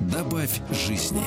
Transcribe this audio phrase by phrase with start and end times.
[0.00, 1.22] Добавь жизни.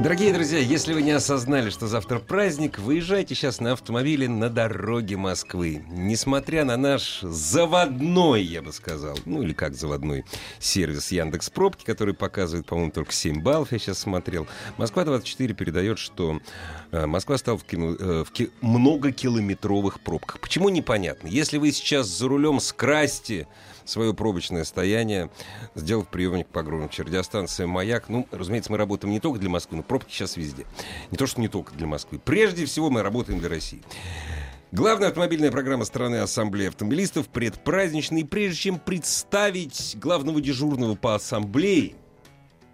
[0.00, 5.16] Дорогие друзья, если вы не осознали, что завтра праздник, выезжайте сейчас на автомобиле на дороге
[5.16, 5.84] Москвы.
[5.88, 10.24] Несмотря на наш заводной, я бы сказал, ну или как заводной,
[10.58, 14.46] сервис Яндекс Пробки, который показывает, по-моему, только 7 баллов, я сейчас смотрел.
[14.78, 16.40] Москва-24 передает, что
[16.92, 20.40] э, Москва стала в, кину, э, в ки- многокилометровых пробках.
[20.40, 21.28] Почему непонятно?
[21.28, 23.46] Если вы сейчас за рулем скрасьте
[23.84, 25.30] свое пробочное стояние,
[25.74, 27.02] сделав приемник погромче.
[27.02, 28.08] Радиостанция «Маяк».
[28.08, 30.66] Ну, разумеется, мы работаем не только для Москвы, но пробки сейчас везде.
[31.10, 32.20] Не то, что не только для Москвы.
[32.24, 33.82] Прежде всего, мы работаем для России.
[34.72, 38.22] Главная автомобильная программа страны Ассамблеи автомобилистов предпраздничный.
[38.22, 41.94] И прежде чем представить главного дежурного по ассамблее,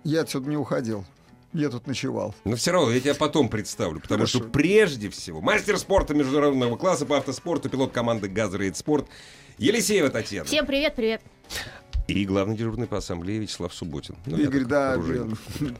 [0.02, 1.04] Я отсюда не уходил.
[1.52, 2.34] Я тут ночевал.
[2.44, 4.38] но все равно я тебя потом представлю, потому Хорошо.
[4.38, 9.06] что прежде всего мастер спорта международного класса по автоспорту, пилот команды «Газрейд Спорт»
[9.58, 10.46] Елисеева Татьяна.
[10.46, 11.22] Всем привет, привет.
[12.10, 14.16] И главный дежурный по ассамблее Вячеслав Субботин.
[14.26, 14.98] Ну, Игорь, да,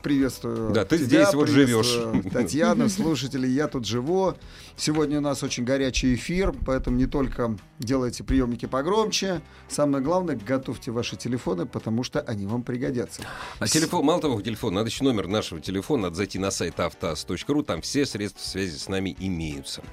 [0.01, 0.71] приветствую.
[0.71, 1.99] Да, ты тебя, здесь вот живешь.
[2.31, 4.35] Татьяна, слушатели, я тут живу.
[4.77, 10.91] Сегодня у нас очень горячий эфир, поэтому не только делайте приемники погромче, самое главное, готовьте
[10.91, 13.23] ваши телефоны, потому что они вам пригодятся.
[13.59, 17.63] А телефон, мало того, телефон, надо еще номер нашего телефона, надо зайти на сайт автоаз.ру,
[17.63, 19.83] там все средства связи с нами имеются.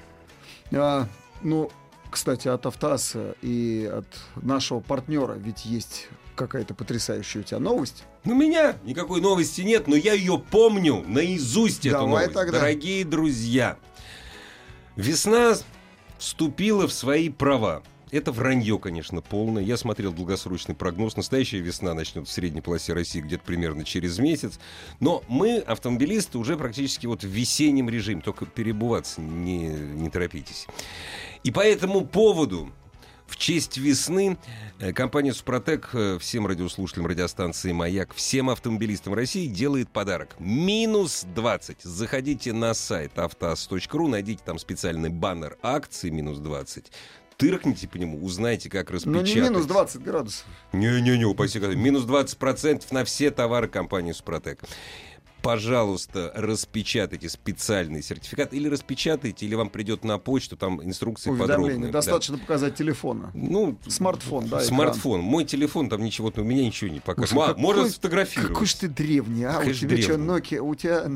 [0.71, 1.07] А,
[1.41, 1.69] ну,
[2.09, 4.07] кстати, от Автоаса и от
[4.43, 6.07] нашего партнера ведь есть
[6.39, 8.05] какая-то потрясающая у тебя новость.
[8.23, 12.33] Ну, у меня никакой новости нет, но я ее помню наизусть, эту Давай новость.
[12.33, 12.59] тогда.
[12.59, 13.77] Дорогие друзья,
[14.95, 15.55] весна
[16.17, 17.83] вступила в свои права.
[18.11, 19.61] Это вранье, конечно, полное.
[19.61, 21.15] Я смотрел долгосрочный прогноз.
[21.15, 24.59] Настоящая весна начнет в средней полосе России где-то примерно через месяц.
[24.99, 28.21] Но мы, автомобилисты, уже практически вот в весеннем режиме.
[28.21, 30.65] Только перебываться не, не торопитесь.
[31.43, 32.71] И по этому поводу
[33.29, 34.37] в честь весны
[34.79, 40.35] э, компания «Супротек» э, всем радиослушателям радиостанции «Маяк», всем автомобилистам России делает подарок.
[40.39, 41.81] Минус 20.
[41.83, 46.85] Заходите на сайт автоаз.ру, найдите там специальный баннер акции «Минус 20».
[47.37, 49.35] Тыркните по нему, узнайте, как Ну, распечатать.
[49.35, 50.45] не минус 20 градусов.
[50.73, 51.59] Не-не-не, упаси.
[51.59, 54.59] Минус 20% на все товары компании «Супротек».
[55.41, 58.53] Пожалуйста, распечатайте специальный сертификат.
[58.53, 61.87] Или распечатайте, или вам придет на почту, там инструкции подробные.
[61.87, 61.99] Да.
[61.99, 63.31] Достаточно показать телефона.
[63.33, 64.63] Ну, Смартфон, да, экран.
[64.65, 65.21] Смартфон.
[65.21, 67.29] Мой телефон, там ничего, у меня ничего не показывает.
[67.29, 68.53] Слушай, какой- можно сфотографировать.
[68.53, 69.53] Какой ж ты древний, а?
[69.53, 70.13] Какой у тебя что.
[70.15, 71.09] Nokia, у тебя...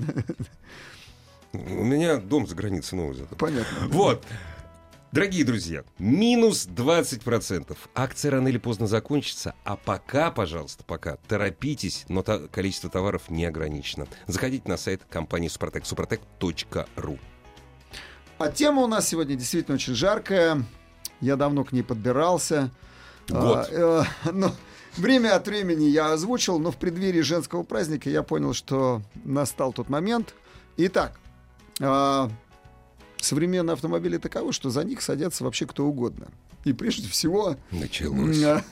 [1.53, 3.35] У меня дом за границей новый зато.
[3.35, 3.87] Понятно.
[3.89, 4.23] Вот.
[5.13, 7.77] Дорогие друзья, минус 20%.
[7.93, 9.53] Акция рано или поздно закончится.
[9.63, 14.07] А пока, пожалуйста, пока торопитесь, но то- количество товаров не ограничено.
[14.25, 17.19] Заходите на сайт компании Супротек, супротек.ру.
[18.39, 20.65] А тема у нас сегодня действительно очень жаркая.
[21.21, 22.71] Я давно к ней подбирался.
[23.29, 23.69] Год.
[23.71, 24.51] А, э, но
[24.97, 29.89] время от времени я озвучил, но в преддверии женского праздника я понял, что настал тот
[29.89, 30.33] момент.
[30.77, 31.19] Итак,
[31.79, 32.31] а,
[33.23, 36.27] современные автомобили таковы, что за них садятся вообще кто угодно.
[36.65, 38.41] И прежде всего Началось.
[38.43, 38.63] А,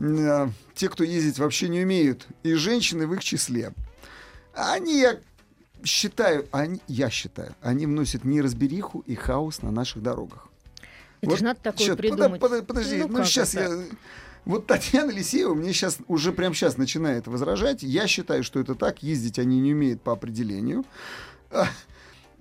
[0.00, 3.72] а, Те, кто ездить вообще не умеют, и женщины в их числе.
[4.54, 5.18] Они, я
[5.84, 10.48] считаю, они, я считаю, они вносят неразбериху и хаос на наших дорогах.
[11.20, 12.40] Это Вот же надо такое пода- придумать.
[12.40, 13.74] пода- подожди, ну, как сейчас это?
[13.74, 13.84] я...
[14.44, 17.82] Вот Татьяна Лисеева мне сейчас, уже прямо сейчас начинает возражать.
[17.82, 19.02] Я считаю, что это так.
[19.02, 20.84] Ездить они не умеют по определению.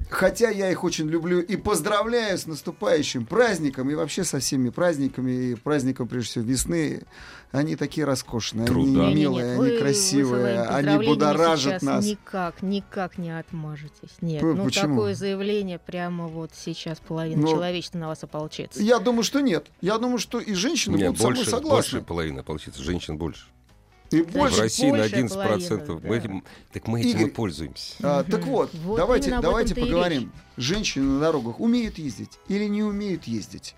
[0.10, 5.32] Хотя я их очень люблю и поздравляю с наступающим праздником и вообще со всеми праздниками
[5.52, 7.02] и праздником, прежде всего, весны.
[7.52, 9.08] Они такие роскошные, Труда.
[9.08, 12.06] они милые, вы- они вы красивые, они будоражат нас.
[12.06, 14.16] Никак, никак не отмажетесь.
[14.22, 14.96] Нет, П- ну почему?
[14.96, 18.82] такое заявление прямо вот сейчас половина Ну, человечества на вас ополчится.
[18.82, 19.68] Я думаю, что нет.
[19.82, 21.70] Я думаю, что и женщины Нет, будут со больше, мной согласны.
[22.00, 22.82] больше половины, получится.
[22.84, 23.46] Женщин больше.
[24.12, 24.30] И Да.
[24.30, 25.86] В больше России на большая 11%.
[25.86, 26.16] половина, Мы да.
[26.16, 27.96] этим, так мы этим и Игорь, пользуемся.
[28.02, 30.32] А, так вот, Вот давайте, давайте и поговорим.
[30.56, 33.76] Женщины на дорогах умеют ездить или не умеют ездить?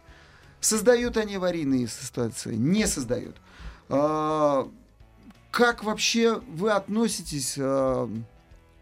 [0.62, 2.56] Создают они аварийные ситуации?
[2.56, 3.36] Не создают.
[3.90, 4.70] А,
[5.52, 7.56] как вообще вы относитесь?
[7.58, 8.06] а,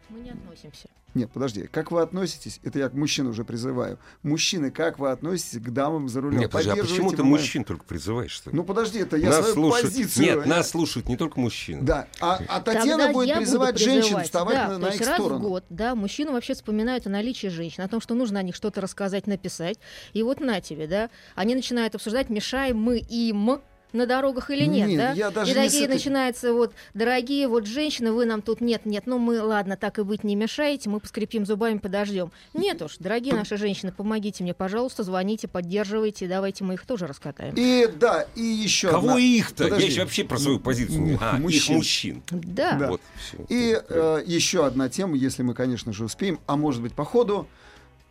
[0.09, 0.89] Мы не относимся.
[1.18, 5.60] Нет, подожди, как вы относитесь, это я к мужчинам уже призываю, мужчины, как вы относитесь
[5.60, 6.40] к дамам за рулем?
[6.40, 8.31] Нет, подожди, а почему ты мои- мужчин только призываешь?
[8.31, 8.56] Что ли?
[8.56, 9.86] Ну подожди, это я нас свою слушают...
[9.88, 10.25] позицию...
[10.25, 11.81] Нет, нас слушают не только мужчины.
[11.81, 15.08] Да, а, а Татьяна Тогда будет призывать женщин вставать да, на, то на есть их
[15.08, 15.40] раз сторону.
[15.40, 18.56] в год, да, мужчины вообще вспоминают о наличии женщин, о том, что нужно о них
[18.56, 19.80] что-то рассказать, написать.
[20.14, 23.60] И вот на тебе, да, они начинают обсуждать, мешаем мы им
[23.94, 25.12] на дорогах или нет, Нет, да?
[25.13, 29.04] я даже и такие этой- начинаются вот, дорогие вот женщины, вы нам тут нет, нет,
[29.06, 32.31] ну мы, ладно, так и быть не мешаете, мы поскрипим зубами, подождем.
[32.54, 37.54] Нет уж, дорогие наши женщины, помогите мне, пожалуйста, звоните, поддерживайте, давайте мы их тоже раскатаем.
[37.57, 39.63] И да, и еще Кого одна- их-то?
[39.66, 39.86] Подожди.
[39.86, 41.18] Я еще вообще про свою позицию.
[41.22, 41.75] А, их Мужчин.
[41.78, 42.24] мужчин.
[42.31, 42.74] Да.
[42.74, 42.88] Да.
[42.90, 43.01] Вот.
[43.50, 47.48] И э, еще одна тема, если мы, конечно же, успеем, а может быть по ходу,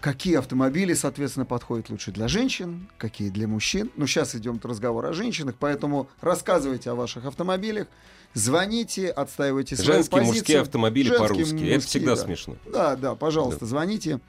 [0.00, 3.90] какие автомобили, соответственно, подходят лучше для женщин, какие для мужчин.
[3.96, 7.88] Ну, сейчас идем разговор о женщинах, поэтому рассказывайте о ваших автомобилях,
[8.34, 10.34] звоните, отстаивайте свою Женские, позицию.
[10.37, 11.44] мужские автомобили Женские, по-русски.
[11.44, 12.22] Это мужские, всегда да.
[12.22, 12.56] смешно.
[12.72, 14.20] Да, да, пожалуйста, звоните.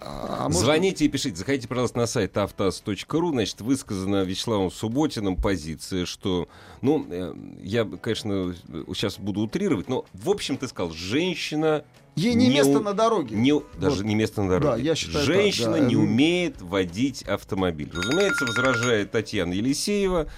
[0.00, 1.36] А, а может- Звоните и пишите.
[1.36, 3.32] Заходите, пожалуйста, на сайт автоаз.ру.
[3.32, 6.48] Значит, высказана Вячеславом Субботиным позиция, что,
[6.82, 8.54] ну, э, я, конечно,
[8.94, 11.84] сейчас буду утрировать, но, в общем, ты сказал, женщина
[12.18, 13.36] Ей не, не место у- на дороге.
[13.36, 14.68] не, даже не место на дороге.
[14.70, 15.80] Да, я считаю так, Женщина да.
[15.80, 17.90] не умеет водить автомобиль.
[17.92, 20.28] Разумеется, возражает Татьяна Елисеева.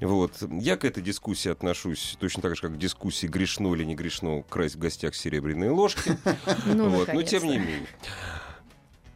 [0.00, 0.32] Вот.
[0.60, 4.42] Я к этой дискуссии отношусь точно так же, как к дискуссии, грешно или не грешно
[4.42, 6.18] красть в гостях серебряные ложки.
[6.66, 7.12] Ну, вот.
[7.12, 7.86] Но тем не менее.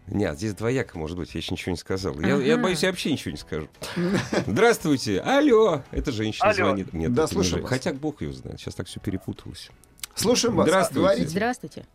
[0.07, 2.19] Нет, здесь двояко, может быть, я еще ничего не сказал.
[2.21, 3.69] Я, я боюсь, я вообще ничего не скажу.
[4.47, 6.55] Здравствуйте, алло, это женщина Алло.
[6.57, 6.93] звонит.
[6.93, 7.53] Нет, Да, вас.
[7.67, 9.71] Хотя бог ее знает, сейчас так все перепуталось.
[10.17, 10.67] Слушаем вас.
[10.67, 11.29] Здравствуйте.
[11.29, 11.87] Здравствуйте.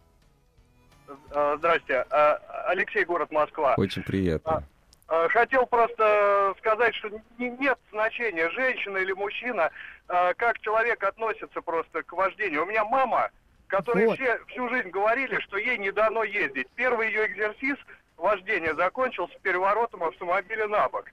[1.36, 2.06] Э, Здрасте.
[2.10, 2.38] Э,
[2.68, 3.76] Алексей, город Москва.
[3.78, 4.64] Очень приятно.
[5.10, 9.70] Э, Хотел просто сказать, что не- нет значения, женщина или мужчина,
[10.08, 12.64] как человек относится просто к вождению.
[12.64, 13.30] У меня мама,
[13.68, 14.16] которой Вот.
[14.20, 16.68] все всю жизнь говорили, что ей не дано ездить.
[16.76, 17.76] Первый ее экзерсис
[18.18, 21.06] вождения закончился переворотом автомобиля на бок.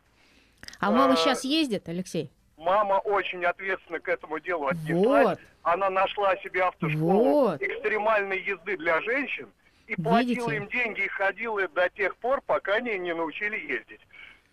[0.78, 2.30] А мама А, сейчас ездит, Алексей?
[2.58, 5.26] Мама очень ответственно к этому делу отнеслась.
[5.26, 5.38] Вот.
[5.62, 7.62] Она нашла себе автошколу Вот.
[7.62, 9.48] экстремальной езды для женщин
[9.92, 10.56] и платила Видите?
[10.56, 14.00] им деньги и ходила до тех пор, пока они не научили ездить.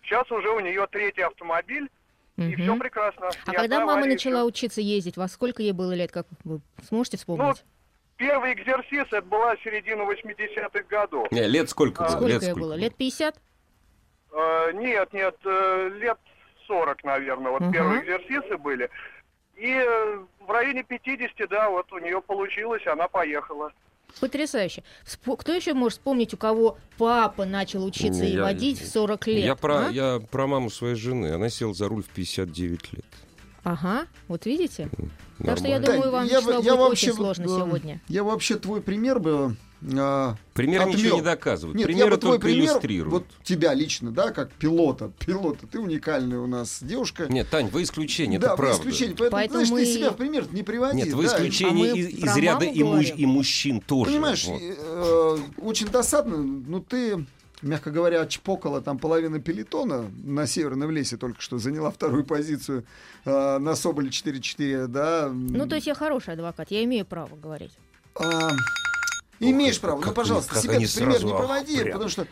[0.02, 1.88] Сейчас уже у нее третий автомобиль,
[2.36, 2.62] и Мгм.
[2.62, 3.30] все прекрасно.
[3.46, 7.16] А когда мама аварии, начала учиться ездить, во сколько ей было лет, как вы сможете
[7.16, 7.64] вспомнить?
[8.16, 11.30] Первый экзерсис это была середина 80-х годов.
[11.32, 12.16] Не, лет сколько А, было?
[12.16, 12.74] сколько лет ей было?
[12.74, 13.34] Лет 50?
[14.32, 16.18] Э, нет, нет, э, лет
[16.66, 17.72] 40, наверное, вот Мгм.
[17.72, 18.90] первые экзерсисы были.
[19.56, 23.72] И э, в районе 50, да, вот у нее получилось, она поехала.
[24.18, 24.82] Потрясающе.
[25.38, 29.26] Кто еще может вспомнить, у кого папа начал учиться Не, и я- водить в 40
[29.28, 29.44] лет?
[29.44, 29.90] Я про, а?
[29.90, 31.32] я про маму своей жены.
[31.32, 33.04] Она села за руль в 59 лет.
[33.62, 34.88] Ага, вот видите?
[35.44, 35.86] Так что я Нормально.
[35.86, 38.00] думаю, вам, я бы- Вячеслав, я будет вообще очень сложно э, сегодня.
[38.08, 39.56] Я вообще твой пример бы...
[39.96, 40.94] а, Пример отмёл.
[40.96, 41.76] ничего не доказывает.
[41.76, 43.12] Нет, я Примеры бы твой только пример, иллюстрируют.
[43.12, 47.26] вот тебя лично, да, как пилота, пилота, ты уникальная у нас девушка.
[47.28, 48.80] Нет, Тань, вы исключение, да, это вы правда.
[48.82, 50.96] исключение, поэтому, Поэтому знаешь, ты мы- себя в пример не приводи.
[50.96, 51.28] Нет, вы да.
[51.36, 54.10] исключение А из, из ряда и, муж- и мужчин тоже.
[54.10, 54.60] Понимаешь, Вот.
[54.62, 57.24] э, очень досадно, ну ты,
[57.62, 62.84] мягко говоря, отчпокала там половина пелетона на Северном лесе только что, заняла вторую позицию
[63.24, 65.30] э, на Соболе 4-4, да.
[65.32, 67.72] Ну, то есть я хороший адвокат, я имею право говорить.
[68.14, 68.50] А,
[69.40, 72.26] имеешь Ох, право, ну, пожалуйста, себя пример не проводи, потому что...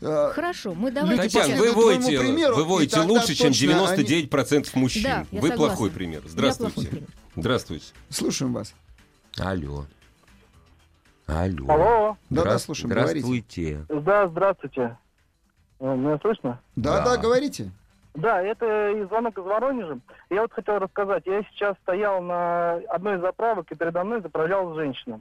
[0.00, 1.22] э, Хорошо, мы давайте...
[1.24, 5.02] Люди Татьяна, вы водите, примеру, вы и тогда лучше, чем точно они- 99% мужчин.
[5.04, 5.56] Да, я вы согласна.
[5.56, 6.16] плохой пример.
[6.16, 6.88] Я плохой Здравствуйте.
[6.90, 7.08] пример.
[7.36, 7.84] Здравствуйте.
[8.08, 8.74] Слушаем вас.
[9.38, 9.84] Алло.
[11.26, 11.66] Алло.
[11.68, 13.20] Алло, Да-да, Здра- слушаем, говорите.
[13.20, 13.86] Здравствуйте.
[13.88, 14.98] да, здравствуйте.
[15.80, 16.60] Э, Меня слышно?
[16.76, 17.04] Да, Да.
[17.04, 17.70] да, говорите.
[18.14, 19.98] Да, это из звонок из Воронежа.
[20.30, 21.24] Я вот хотел рассказать.
[21.26, 25.20] Я сейчас стоял на одной из заправок, и передо мной заправлялась женщина.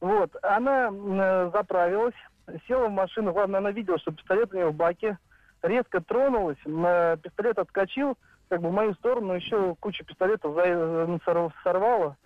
[0.00, 2.14] Вот, она э, заправилась,
[2.68, 5.18] села в машину, главное, она видела, что пистолет у нее в баке,
[5.62, 8.16] резко тронулась, э, пистолет отскочил,
[8.48, 12.16] как бы в мою сторону еще кучу пистолетов за- э, сор- сорвала.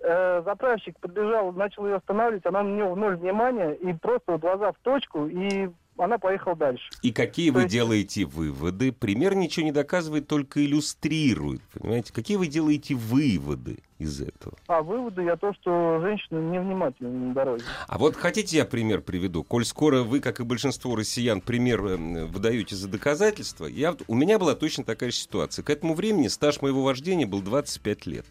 [0.00, 4.40] Э, заправщик подбежал, начал ее останавливать, она на него в ноль внимания, и просто вот
[4.40, 6.88] глаза в точку, и она поехала дальше.
[7.02, 8.92] И какие То вы есть- делаете выводы?
[8.92, 11.60] Пример ничего не доказывает, только иллюстрирует.
[11.74, 12.12] Понимаете?
[12.12, 14.56] Какие вы делаете выводы из этого?
[14.66, 17.64] А выводы я то, что женщины невнимательны на дороге.
[17.86, 19.42] А вот хотите я пример приведу?
[19.42, 24.38] Коль скоро вы, как и большинство россиян, пример э, выдаете за доказательство, я, у меня
[24.38, 25.62] была точно такая же ситуация.
[25.62, 28.26] К этому времени стаж моего вождения был 25 лет.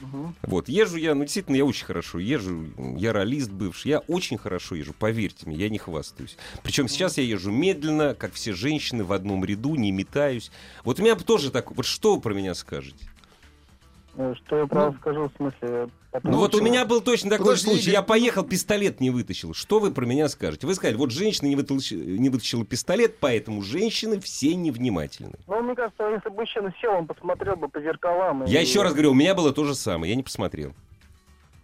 [0.00, 0.34] Мгм.
[0.42, 4.74] Вот, езжу я, ну, действительно, я очень хорошо езжу, я ролист бывший, я очень хорошо
[4.74, 6.36] езжу, поверьте мне, я не хвастаюсь.
[6.62, 10.50] Причем сейчас я езжу медленно, как все женщины, в одном ряду, не метаюсь.
[10.84, 13.04] Вот у меня тоже так, вот что вы про меня скажете?
[14.18, 15.88] Э, Что я правда скажу, в смысле...
[16.10, 17.90] потом- Ну вот у меня был точно такой Подожди, случай.
[17.92, 19.54] Я поехал, пистолет не вытащил.
[19.54, 20.66] Что вы про меня скажете?
[20.66, 25.38] Вы сказали, вот женщина не вытащила, не вытащила пистолет, поэтому женщины все невнимательны.
[25.46, 28.42] Ну, мне кажется, если бы мужчина сел, он посмотрел бы по зеркалам.
[28.42, 30.72] и Я еще раз говорю, у меня было то же самое, я не посмотрел.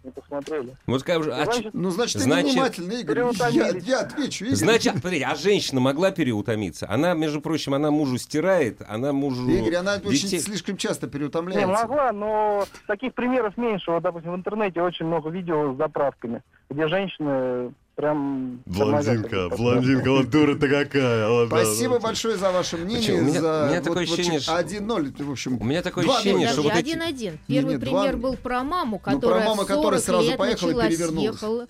[0.05, 0.75] Не посмотрели.
[0.85, 3.23] Вот скажу, а Значит, Ну, значит, ты Значит, невнимательный, Игорь.
[3.51, 4.55] Я, я отвечу, Игорь.
[4.55, 6.87] Значит, смотрите, а женщина могла переутомиться?
[6.87, 9.49] Она, между прочим, она мужу стирает, она мужу...
[9.49, 11.67] Игорь, она очень детей- слишком часто Не, переутомляется.
[11.67, 13.89] могла, но таких примеров меньше.
[13.89, 18.61] Вот, допустим, в интернете очень много видео с заправками, где женщины прям...
[18.65, 21.29] Блондинка, блондинка, вот дура-то какая.
[21.29, 21.99] вот, Спасибо да.
[22.01, 23.13] большое за ваше мнение.
[23.21, 25.57] У меня- за у меня вот- такое вот ощущение, что- 1-0, в общем.
[25.61, 26.89] У меня такое ощущение, что Подожди, вот эти...
[26.95, 27.39] один-один.
[27.47, 30.29] Первый Не-не, два- пример был про маму, Ну, про которая маму, в которая 40 сразу
[30.29, 31.67] лет поехала и перевернулась.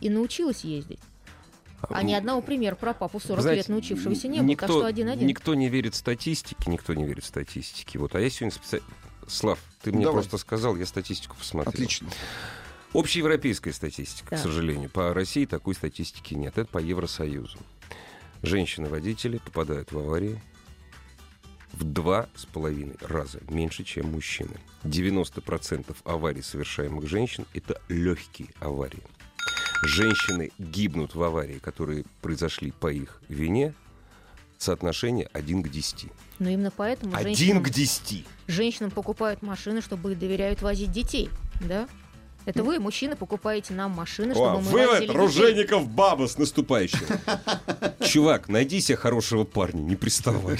[0.00, 1.00] и научилась ездить.
[1.88, 4.76] А ни одного примера про папу в 40 Знаете, лет научившегося не было, никто, так
[4.76, 5.26] что один-один.
[5.26, 7.98] Никто не верит статистике, никто не верит статистике.
[7.98, 8.86] Вот, а я сегодня специально...
[9.26, 10.20] Слав, ты мне Давай.
[10.22, 11.72] просто сказал, я статистику посмотрел.
[11.72, 12.08] Отлично.
[12.94, 14.36] Общеевропейская статистика, Да.
[14.36, 14.90] к сожалению.
[14.90, 16.58] По России такой статистики нет.
[16.58, 17.58] Это по Евросоюзу.
[18.42, 20.40] Женщины-водители попадают в аварии
[21.72, 24.56] в два с половиной раза меньше, чем мужчины.
[24.84, 29.02] 90% аварий, совершаемых женщин, это легкие аварии.
[29.84, 33.74] Женщины гибнут в аварии, которые произошли по их вине,
[34.58, 36.08] соотношение 1 к 10.
[36.38, 38.26] Но именно поэтому 1 женщинам, к 10.
[38.48, 41.30] женщинам покупают машины, чтобы доверяют возить детей.
[41.60, 41.88] Да?
[42.44, 45.10] Это вы, мужчины, покупаете нам машины, чтобы О, мы вывод.
[45.10, 47.06] Ружейников баба с наступающим.
[48.00, 50.58] Чувак, найди себе хорошего парня, не приставай.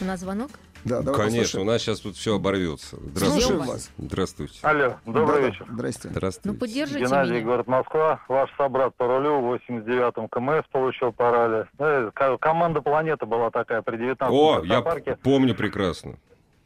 [0.00, 0.50] У нас звонок?
[0.84, 2.96] Да, давай Конечно, у нас сейчас тут все оборвется.
[3.14, 3.52] Здравствуйте.
[3.54, 3.90] вас.
[3.98, 4.58] Здравствуйте.
[4.62, 5.66] Алло, добрый Да-да, вечер.
[5.72, 6.00] Здрасте.
[6.04, 6.58] Ну, Здравствуйте.
[6.58, 7.44] поддержите Геннадий, меня.
[7.44, 8.20] город Москва.
[8.28, 11.66] Ваш собрат по рулю в 89-м КМС получил по ралли.
[11.80, 15.18] Э, ко- Команда «Планета» была такая при 19-м О, я парке.
[15.22, 16.16] помню прекрасно.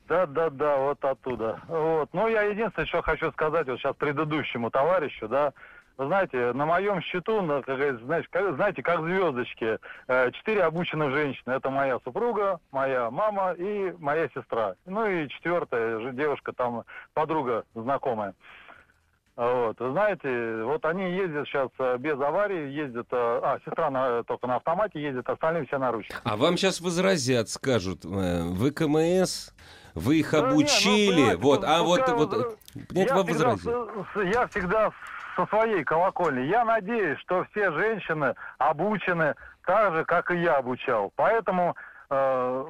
[0.08, 1.60] Да, да, да, вот оттуда.
[1.68, 2.08] Вот.
[2.12, 5.52] Ну, я единственное, что хочу сказать вот сейчас предыдущему товарищу, да,
[5.98, 9.78] вы знаете, на моем счету, на, как знаете, как, звездочки,
[10.08, 11.52] э, четыре обученных женщины.
[11.52, 14.74] Это моя супруга, моя мама и моя сестра.
[14.86, 18.34] Ну и четвертая же девушка, там подруга знакомая.
[19.34, 24.46] Вот, знаете, вот они ездят сейчас э, без аварии, ездят, э, а, сестра на- только
[24.46, 26.20] на автомате ездит, остальные все на ручках.
[26.24, 29.54] А вам сейчас возразят, скажут, вы КМС,
[29.94, 33.58] вы их Да не, ну, обучили, вот, а вот, пускай вот, вот, э, понимаете, вам
[33.58, 34.92] всегда, я всегда
[35.36, 36.46] со своей колокольни.
[36.46, 39.34] Я надеюсь, что все женщины обучены
[39.64, 41.12] так же, как и я обучал.
[41.16, 41.74] Поэтому
[42.10, 42.64] э,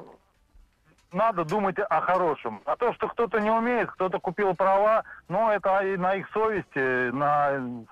[1.11, 2.61] надо думать о хорошем.
[2.65, 7.11] А то, что кто-то не умеет, кто-то купил права, ну, это и на их совести,
[7.11, 7.85] на...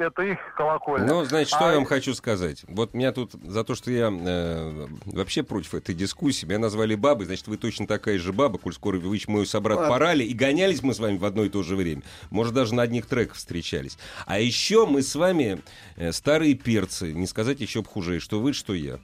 [0.00, 1.06] это их колокольня.
[1.06, 2.64] Ну, значит, что А я вам хочу сказать.
[2.68, 7.26] Вот меня тут за то, что я э, вообще против этой дискуссии, меня назвали бабой,
[7.26, 9.90] значит, вы точно такая же баба, коль скоро вы мой собрат Ладно.
[9.90, 12.02] порали, и гонялись мы с вами в одно и то же время.
[12.30, 13.98] Может, даже на одних треках встречались.
[14.26, 15.62] А еще мы с вами
[15.96, 18.98] э, старые перцы, не сказать еще б хуже, что вы, что я.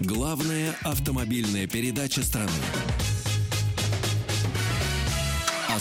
[0.00, 2.50] Главная автомобильная передача страны.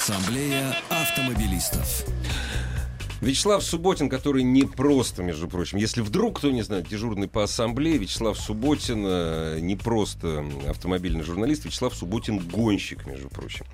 [0.01, 2.05] Ассамблея автомобилистов.
[3.22, 8.00] Вячеслав Субботин, который не просто, между прочим, если вдруг кто не знает, дежурный по ассамблее,
[8.00, 13.68] Вячеслав Субботин э, не просто автомобильный журналист, Вячеслав Субботин гонщик, между прочим.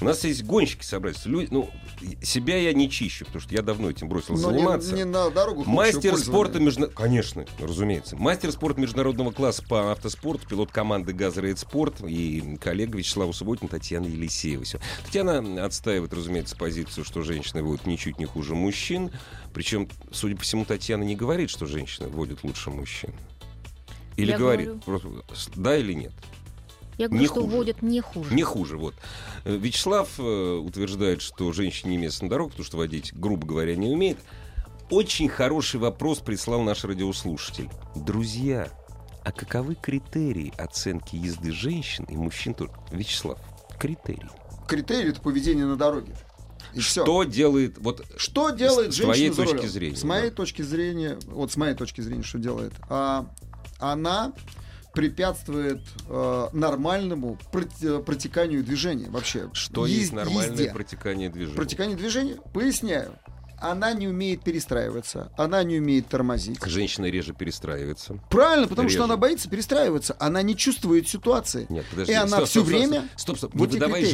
[0.00, 1.26] У нас есть гонщики собрались.
[1.26, 1.70] Люди, ну,
[2.22, 4.94] себя я не чищу, потому что я давно этим бросил Но не, заниматься.
[4.94, 6.88] не на дорогу Мастер спорта между...
[6.88, 8.14] Конечно, разумеется.
[8.14, 14.06] Мастер спорта международного класса по автоспорту, пилот команды «Газрейд Спорт» и коллега Вячеслава Субботина Татьяна
[14.06, 14.64] Елисеева.
[15.04, 18.83] Татьяна отстаивает, разумеется, позицию, что женщины будут ничуть не хуже мужчин.
[19.52, 23.12] Причем, судя по всему, Татьяна не говорит, что женщины водят лучше мужчин.
[24.16, 25.22] Или Я говорит, говорю.
[25.26, 26.12] просто, да или нет?
[26.98, 27.56] Я говорю, Не что хуже.
[27.56, 28.34] водят не хуже.
[28.34, 28.94] Не хуже, вот.
[29.44, 30.22] Э, Вячеслав э,
[30.62, 34.18] утверждает, что женщине не место на дорогу, потому что водить, грубо говоря, не умеет.
[34.90, 37.68] Очень хороший вопрос прислал наш радиослушатель.
[37.96, 38.68] Друзья,
[39.24, 42.54] а каковы критерии оценки езды женщин и мужчин?
[42.54, 42.70] тоже?
[42.92, 43.38] Вячеслав,
[43.80, 44.28] критерии.
[44.68, 46.14] Критерий это поведение на дороге.
[46.74, 46.80] И.
[46.80, 47.78] Что делает...
[47.78, 49.68] Вот, Что делает С женщина твоей за точки рулем?
[49.68, 50.36] зрения, С моей да.
[50.36, 52.72] точки зрения, вот с моей точки зрения, что делает?
[52.88, 53.26] А,
[53.78, 54.32] она
[54.92, 59.50] препятствует э, нормальному протеканию движения вообще.
[59.52, 60.70] что Ез- есть нормальное езде.
[60.70, 61.56] протекание движения?
[61.56, 62.36] Протекание движения?
[62.52, 63.18] Поясняю.
[63.60, 66.58] Она не умеет перестраиваться, она не умеет тормозить.
[66.66, 68.20] Женщина реже перестраивается.
[68.28, 68.98] Правильно, потому Реже.
[68.98, 71.66] что она боится перестраиваться, она не чувствует ситуации.
[71.70, 72.12] Нет, подожди.
[72.12, 73.50] И она стоп, всё стоп, стоп, время- Стоп, стоп.
[73.54, 74.04] Вот не и выдавай.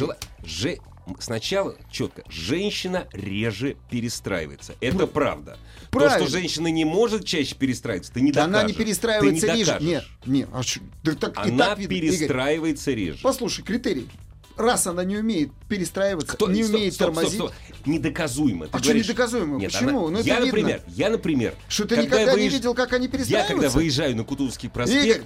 [0.45, 0.77] Же...
[1.19, 4.75] сначала четко, женщина реже перестраивается.
[4.81, 5.57] Это правда.
[5.91, 6.27] То, правильно.
[6.27, 8.59] что женщина не может чаще перестраиваться, ты не Да докажешь.
[8.59, 9.77] она не перестраивается Ты не реже.
[9.81, 10.49] Нет, нет.
[10.53, 11.93] а чё- да так- Она так видно.
[11.93, 13.19] Игорь, перестраивается реже.
[13.21, 14.07] послушай, критерий.
[14.57, 17.39] Раз она не умеет перестраиваться, Кто- не стоп, умеет стоп, стоп, тормозить.
[17.39, 17.51] стоп.
[17.85, 18.65] Недоказуемо.
[18.67, 19.57] Ты А что говоришь- недоказуемо?
[19.57, 20.07] Нет, Почему?
[20.07, 23.05] она- Ну, я, например, я, например, Что ты когда никогда не выезж- видел, как они
[23.05, 23.53] Я, перестраиваются?
[23.53, 25.21] когда выезжаю на Кутузовский проспект, Игорь,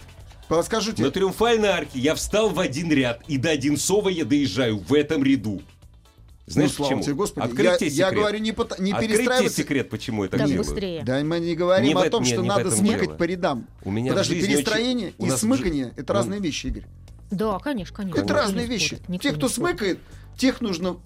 [0.47, 1.05] подскажу тебе.
[1.05, 5.23] на Триумфальной арке я встал в один ряд, и до Одинцова я доезжаю в этом
[5.23, 5.61] ряду.
[6.47, 7.03] Знаешь ну, слава почему?
[7.03, 7.45] тебе, Господи.
[7.45, 8.19] Открыть я, тебе я секрет.
[8.19, 9.57] говорю не, пота- не перестраиваться.
[9.57, 10.63] секрет, почему это Так делаю.
[10.63, 11.03] быстрее.
[11.03, 13.15] Да, мы не говорим Не о том, не, что надо смыкать дело.
[13.15, 13.67] по рядам.
[13.83, 16.83] У меня Подожди, перестроение очень- и смыкание это разные вещи, Игорь.
[17.31, 18.19] Да, конечно, конечно.
[18.21, 18.99] Это разные вещи.
[19.21, 19.99] Те, кто смыкает,
[20.37, 20.97] тех нужно.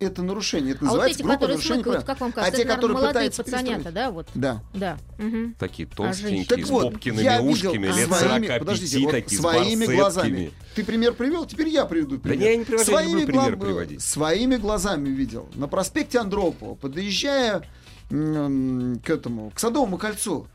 [0.00, 0.74] Это нарушение.
[0.74, 2.06] Это А вот называется эти, которые нарушений смыкают, прав.
[2.06, 4.28] как вам А кажется, те, это, наверное, которые молодые пытаются пацанята, да, вот?
[4.34, 4.62] Да.
[4.72, 4.98] Да.
[5.18, 5.54] мгм.
[5.58, 5.96] Такие женщины?
[6.06, 9.86] толстенькие, Так с вот, Бобкиными я видел ушками, лет своими, 45, подождите, вот такие, своими
[9.86, 10.52] глазами.
[10.76, 12.48] Ты пример привел, теперь я приведу пример.
[12.48, 14.00] я не привожу, я своими люблю пример гла- приводить.
[14.02, 15.48] Своими глазами видел.
[15.56, 17.64] На проспекте Андропова, подъезжая
[18.10, 20.46] м, к этому, к Садовому кольцу,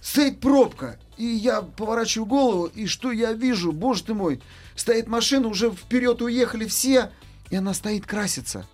[0.00, 0.98] стоит пробка.
[1.18, 3.72] И я поворачиваю голову, и что я вижу?
[3.72, 4.40] Боже ты мой,
[4.76, 7.10] стоит машина, уже вперед уехали все,
[7.50, 8.66] и она стоит краситься.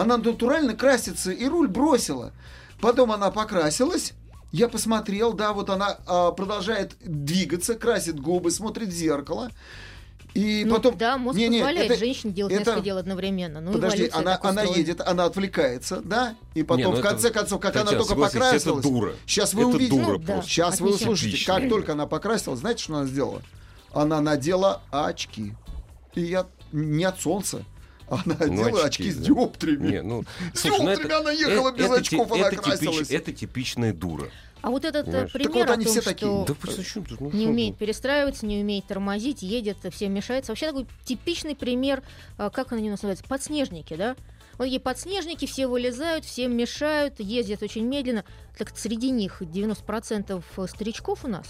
[0.00, 2.32] Она натурально красится, и руль бросила.
[2.80, 4.12] Потом она покрасилась.
[4.52, 9.50] Я посмотрел, да, вот она а, продолжает двигаться, красит губы, смотрит в зеркало.
[10.34, 10.96] И Ну, потом...
[10.96, 13.60] да, мозг Не-не, позволяет это- женщине делать это- несколько дел одновременно.
[13.60, 16.36] Ну, Подожди, она, она едет, она отвлекается, да?
[16.54, 18.84] И потом, Не, ну в это- конце концов, как Татьяна, она только покрасилась...
[18.84, 19.12] Это дура.
[19.26, 19.96] Сейчас вы это увидите.
[19.98, 20.32] дура Ну, да.
[20.34, 20.50] просто.
[20.50, 21.12] Сейчас вы Отмечаем.
[21.12, 21.60] услышите, Типичная.
[21.60, 23.42] как только она покрасилась, знаете, что она сделала?
[23.92, 25.54] Она надела очки.
[26.14, 27.64] И я не от солнца.
[28.10, 29.24] Она Ну, одела очки, с да.
[29.26, 29.90] диоптриями.
[29.90, 30.24] Не, ну,
[30.54, 33.10] С слушай, ну диоптриями она ехала без это очков, она это типич- красилась.
[33.10, 34.28] это типичная дура.
[34.60, 35.32] А вот этот э, Понимаешь?
[35.32, 36.44] Так пример вот о они том, все что такие.
[36.46, 37.16] Да почему ты?
[37.20, 40.50] Ну, не что умеет перестраиваться, не умеет тормозить, едет, всем мешается.
[40.50, 42.02] Вообще такой типичный пример,
[42.38, 44.16] а, как они называются, подснежники, да?
[44.56, 48.24] Вот такие подснежники, все вылезают, всем мешают, ездят очень медленно.
[48.56, 51.46] Так среди них 90% старичков у нас.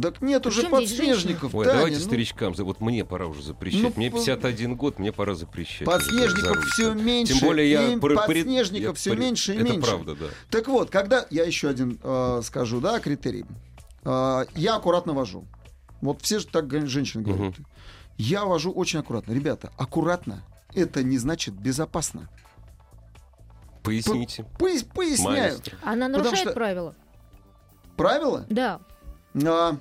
[0.00, 3.82] Так нет уже подснежников, Ой, Таня, давайте ну, старичкам, вот мне пора уже запрещать.
[3.82, 5.86] Ну, мне по- 51 год, мне пора запрещать.
[5.86, 9.56] Подснежников все меньше, Тем более я им пр- пред- подснежников я все пред- меньше и
[9.56, 9.86] Это меньше.
[9.90, 10.26] правда, да.
[10.50, 13.44] Так вот, когда я еще один э, скажу, да, критерий.
[14.04, 15.44] Э, я аккуратно вожу.
[16.00, 17.54] Вот все же так женщины говорят.
[18.16, 19.32] Я вожу очень аккуратно.
[19.32, 20.42] Ребята, аккуратно
[20.74, 22.30] это не значит безопасно.
[23.82, 24.46] Поясните.
[24.58, 25.52] Пояс- поясняю.
[25.54, 25.76] Маэстро.
[25.82, 26.94] Она нарушает что- правила.
[27.96, 28.46] Правило?
[28.48, 28.80] Да.
[29.44, 29.76] А,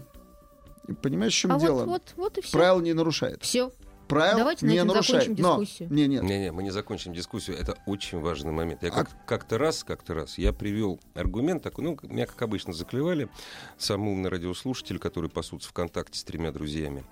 [1.01, 1.85] понимаешь, в чем А дело?
[1.85, 2.51] вот, вот, вот и все.
[2.57, 3.41] Правил не нарушает.
[3.43, 3.71] Все.
[4.07, 5.23] Правил Давайте не нарушает.
[5.23, 5.93] закончим Но, дискуссию.
[5.93, 6.23] не, нет.
[6.23, 7.57] Не-не, мы не закончим дискуссию.
[7.57, 8.83] Это очень важный момент.
[8.83, 12.73] Я А- как- как-то раз, как-то раз, я привел аргумент такой, ну, меня, как обычно,
[12.73, 13.29] заклевали.
[13.77, 17.05] Самый умный радиослушатель, который пасутся ВКонтакте с тремя друзьями.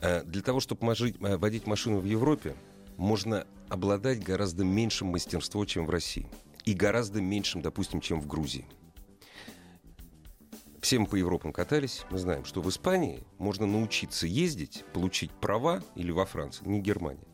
[0.00, 0.86] Э, Для того, чтобы
[1.38, 2.54] водить машину в Европе,
[2.96, 6.28] можно обладать гораздо меньшим мастерством, чем в России.
[6.64, 8.64] И гораздо меньшим, допустим, чем в Грузии.
[10.80, 15.82] Все мы по Европам катались, мы знаем, что в Испании можно научиться ездить, получить права,
[15.94, 17.26] или во Франции, не Германия,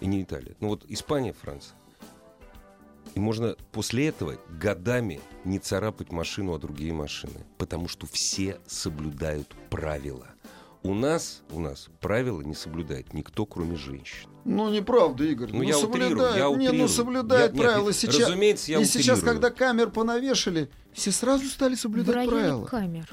[0.00, 0.56] и не Италия.
[0.60, 1.76] Ну вот Испания, Франция.
[3.14, 7.44] И можно после этого годами не царапать машину, а другие машины.
[7.58, 10.33] Потому что все соблюдают правила.
[10.86, 14.28] У нас, у нас правила не соблюдает никто, кроме женщин.
[14.44, 15.48] Ну, неправда, Игорь.
[15.50, 16.36] Ну, я утрирую, соблюдает.
[16.36, 16.78] я Не, утрирую.
[16.82, 18.18] ну, соблюдает Я- правила нет, сейчас.
[18.28, 19.24] разумеется, я И сейчас, утрирую.
[19.40, 22.64] когда камер понавешали, все сразу стали В соблюдать районе правила.
[22.66, 23.08] камер.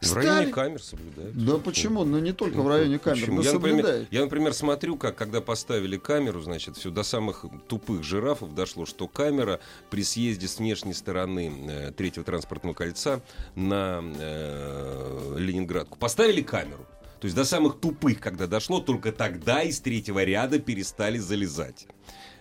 [0.00, 1.46] В Стали- районе камер соблюдают.
[1.46, 2.04] Да почему?
[2.04, 3.36] Ну, не только в районе камер, Почему?
[3.36, 8.02] но Я, например, я, например, смотрю, как когда поставили камеру, значит, все до самых тупых
[8.02, 13.22] жирафов дошло, что камера при съезде с внешней стороны э, третьего транспортного кольца
[13.54, 16.84] на э, Ленинградку поставили камеру.
[17.20, 21.86] То есть до самых тупых, когда дошло, только тогда из третьего ряда перестали залезать.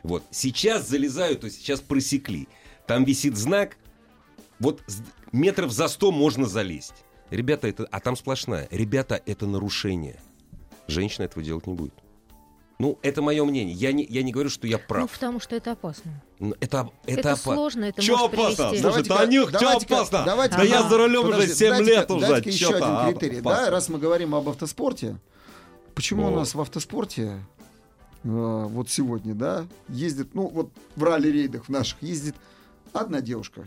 [0.03, 0.23] Вот.
[0.31, 2.47] Сейчас залезают, то есть сейчас просекли.
[2.87, 3.77] Там висит знак,
[4.59, 4.83] вот
[5.31, 7.05] метров за сто можно залезть.
[7.29, 7.85] Ребята, это...
[7.85, 8.67] А там сплошная.
[8.71, 10.19] Ребята, это нарушение.
[10.87, 11.93] Женщина этого делать не будет.
[12.83, 13.73] Ну, это мое мнение.
[13.73, 15.09] Я не, я не говорю, что я Ну, прав.
[15.09, 16.21] потому что это опасно.
[16.39, 18.55] Но Это, это, Это, опа- сложно, это Чё может опасно?
[18.69, 18.81] привести...
[18.81, 20.23] Слушай, Давайте-ка- Танюх, чё опасно?
[20.25, 22.27] давайте-ка- Да я за рулем уже Подожди, 7 дайте-ка- лет уже.
[22.27, 23.39] Дайте-ка еще один а, критерий.
[23.39, 23.65] опасно.
[23.65, 25.15] Да, раз мы говорим об автоспорте,
[25.95, 26.39] почему у Вот.
[26.39, 27.39] нас в автоспорте
[28.25, 28.27] э,
[28.69, 32.35] вот сегодня, да, ездит, ну вот в ралли-рейдах в наших ездит
[32.91, 33.65] одна девушка,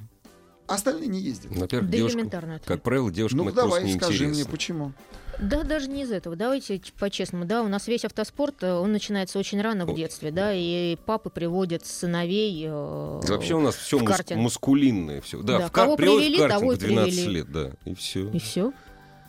[0.66, 1.56] а остальные не ездят.
[1.56, 2.66] Во-первых, Да это.
[2.66, 4.92] как правило, девушкам Ну это просто давай, скажи мне, почему?
[5.40, 6.34] Да, даже не из этого.
[6.36, 7.44] Давайте по-честному.
[7.44, 11.30] Да, у нас весь автоспорт, э, он начинается очень рано в детстве, да, и папы
[11.30, 12.64] приводят сыновей.
[12.66, 14.40] э, Вообще у нас все в картинг.
[14.40, 15.20] маскулинное.
[15.20, 15.42] Все.
[15.42, 15.84] Да, Да, в кар...
[15.84, 17.34] кого привели, в того и в 12 привели.
[17.34, 18.30] лет, да, и все.
[18.30, 18.72] И все.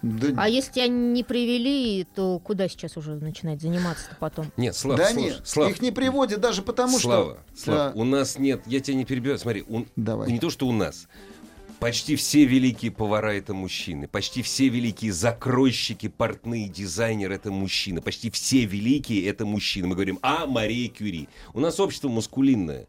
[0.04, 4.52] Да, А если тебя не привели, то куда сейчас уже начинать заниматься-то потом?
[4.56, 7.64] Нет, Слав, да слушай, нет, Слав, их не приводят даже потому, Слава, что...
[7.64, 8.00] Слав, Да.
[8.00, 10.32] у нас нет, я тебя не перебиваю, смотри, у- Давай.
[10.32, 11.08] не то, что у нас.
[11.80, 14.08] Почти все великие повара это мужчины.
[14.08, 18.02] Почти все великие закройщики, портные, дизайнеры это мужчины.
[18.02, 19.88] Почти все великие это мужчины.
[19.88, 21.30] Мы говорим о Марии Кюри.
[21.54, 22.88] У нас общество маскулинное.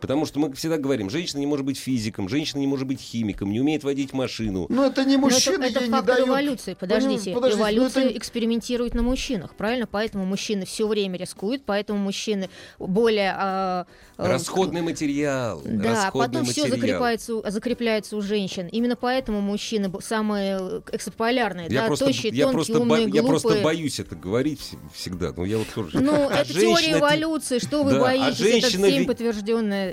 [0.00, 3.50] Потому что мы всегда говорим, женщина не может быть физиком, женщина не может быть химиком,
[3.50, 4.66] не умеет водить машину.
[4.68, 6.28] Ну, это не Но мужчины, это, это ей не фактор дают...
[6.28, 6.76] эволюции.
[6.78, 9.86] Подождите, подождите, ну эволюция это- экспериментирует на мужчинах, правильно?
[9.86, 13.32] Поэтому мужчины все время рискуют, поэтому мужчины более...
[13.36, 13.86] а,
[14.18, 15.62] а, Расходный материал.
[15.64, 16.76] Да, расходный потом все материал.
[16.80, 18.66] закрепляется, у- закрепляется у женщин.
[18.68, 23.22] Именно поэтому мужчины самые эксполярные, Я да, просто, тощие, я, тонкие, просто, умные, бо- я
[23.22, 23.64] просто глупые.
[23.64, 25.32] боюсь это говорить вс- всегда.
[25.36, 26.00] Ну, я вот тоже.
[26.00, 27.58] Ну, А это теория эволюции.
[27.58, 28.36] Что вы Да, а боитесь?
[28.38, 29.06] женщина это всем ведь-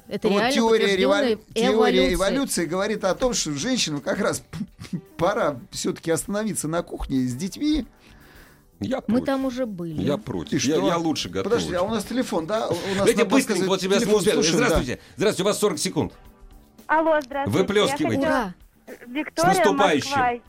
[0.07, 4.43] Это Вот реально теория, револю- теория эволюции говорит о том, что женщинам как раз
[5.17, 7.85] пора все-таки остановиться на кухне с детьми.
[8.79, 9.25] Я Мы против.
[9.25, 10.01] там уже были.
[10.01, 10.61] Я против.
[10.63, 10.87] Я, что?
[10.87, 11.51] я лучше готов.
[11.51, 12.67] Подожди, а у нас телефон, да?
[12.67, 14.33] У нас Давайте нам быстренько, вот тебя слушаем.
[14.35, 14.65] Слушаем, да.
[14.67, 14.99] Здравствуйте.
[15.15, 16.13] Здравствуйте, у вас 40 секунд.
[16.87, 17.59] Алло, здравствуйте.
[17.59, 18.21] Выплескивайте.
[18.21, 18.53] Я хотела- Ура!
[19.07, 20.09] Виктория, С наступающим.
[20.19, 20.39] Москва.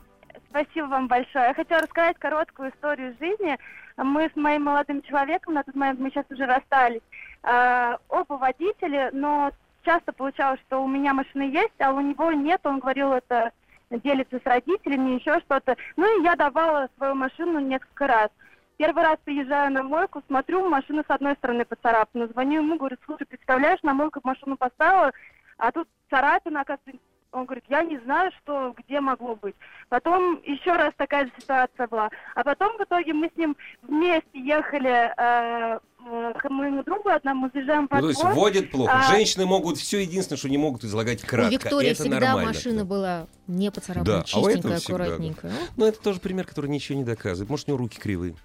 [0.49, 1.45] Спасибо вам большое.
[1.45, 3.57] Я хотела рассказать короткую историю жизни.
[3.97, 7.01] Мы с моим молодым человеком, на тот момент мы сейчас уже расстались,
[7.45, 9.51] э, оба водители, но
[9.83, 12.61] часто получалось, что у меня машина есть, а у него нет.
[12.63, 13.51] Он говорил, это
[13.91, 15.77] делится с родителями, еще что-то.
[15.95, 18.29] Ну и я давала свою машину несколько раз.
[18.77, 22.27] Первый раз приезжаю на мойку, смотрю, машина с одной стороны поцарапана.
[22.27, 25.11] Звоню ему, говорю, слушай, представляешь, на мойку машину поставила,
[25.57, 29.55] а тут царапина, оказывается, он говорит, я не знаю, что, где могло быть.
[29.89, 32.09] Потом еще раз такая же ситуация была.
[32.33, 37.83] А потом в итоге мы с ним вместе ехали э, к моему другу одному, заезжаем
[37.83, 38.91] Ну, под то есть водят плохо.
[38.93, 41.49] А- Женщины могут все, единственное, что не могут излагать кратко.
[41.49, 42.47] У Виктории это всегда нормально.
[42.51, 45.03] машина была не Да, поцарапана, а у этого чистенькая, всегда, да.
[45.05, 45.51] аккуратненькая.
[45.51, 47.49] Ну, Но это тоже пример, который ничего не доказывает.
[47.49, 48.35] Может, у него руки кривые.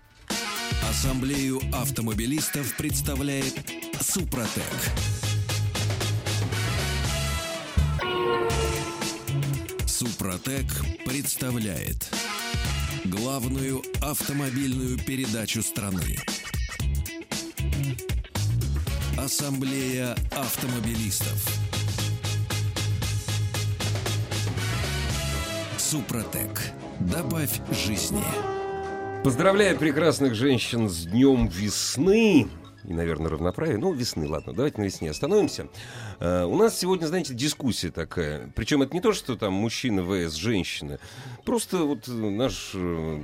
[0.89, 3.55] Ассамблею автомобилистов представляет
[4.01, 4.65] Супротек.
[9.87, 10.65] Супротек
[11.05, 12.11] представляет
[13.05, 16.17] главную автомобильную передачу страны.
[19.19, 21.47] Ассамблея автомобилистов.
[25.77, 26.63] Супротек.
[27.01, 28.23] Добавь жизни.
[29.25, 32.49] Поздравляю прекрасных женщин с днем весны.
[32.85, 33.79] И, наверное, равноправия.
[33.79, 35.69] Ну, весны, ладно, давайте на весне остановимся.
[36.19, 38.53] Э, у нас сегодня, знаете, дискуссия такая.
[38.55, 40.99] Причем это не то, что там мужчина vs женщина.
[41.45, 43.23] Просто вот э, наш э,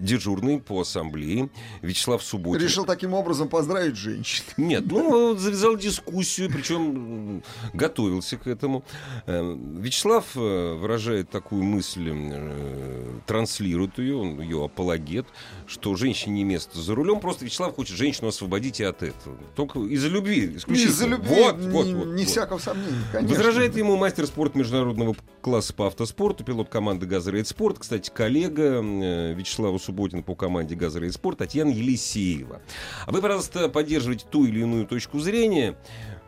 [0.00, 1.48] дежурный по ассамблее
[1.82, 2.62] Вячеслав Субботин.
[2.62, 4.44] Решил таким образом поздравить женщин.
[4.56, 8.84] Нет, ну, вот завязал дискуссию, причем готовился к этому.
[9.26, 15.26] Э, Вячеслав выражает такую мысль, э, транслирует ее, он ее апологет,
[15.66, 19.36] что женщине не место за рулем, просто Вячеслав хочет женщину освободить и от этого.
[19.54, 20.90] Только из-за любви, исключительно.
[20.92, 22.30] Из-за любви, Вот, не, вот, вот, не вот.
[22.30, 23.36] всякого сомнения, конечно.
[23.36, 29.34] Возражает ему мастер спорта международного класса по автоспорту, пилот команды «Газрейд Спорт», кстати, коллега э,
[29.34, 32.60] Вячеслава Субботина по команде «Газрейд Спорт» Татьяна Елисеева.
[33.06, 35.76] А вы, пожалуйста, поддерживайте ту или иную точку зрения.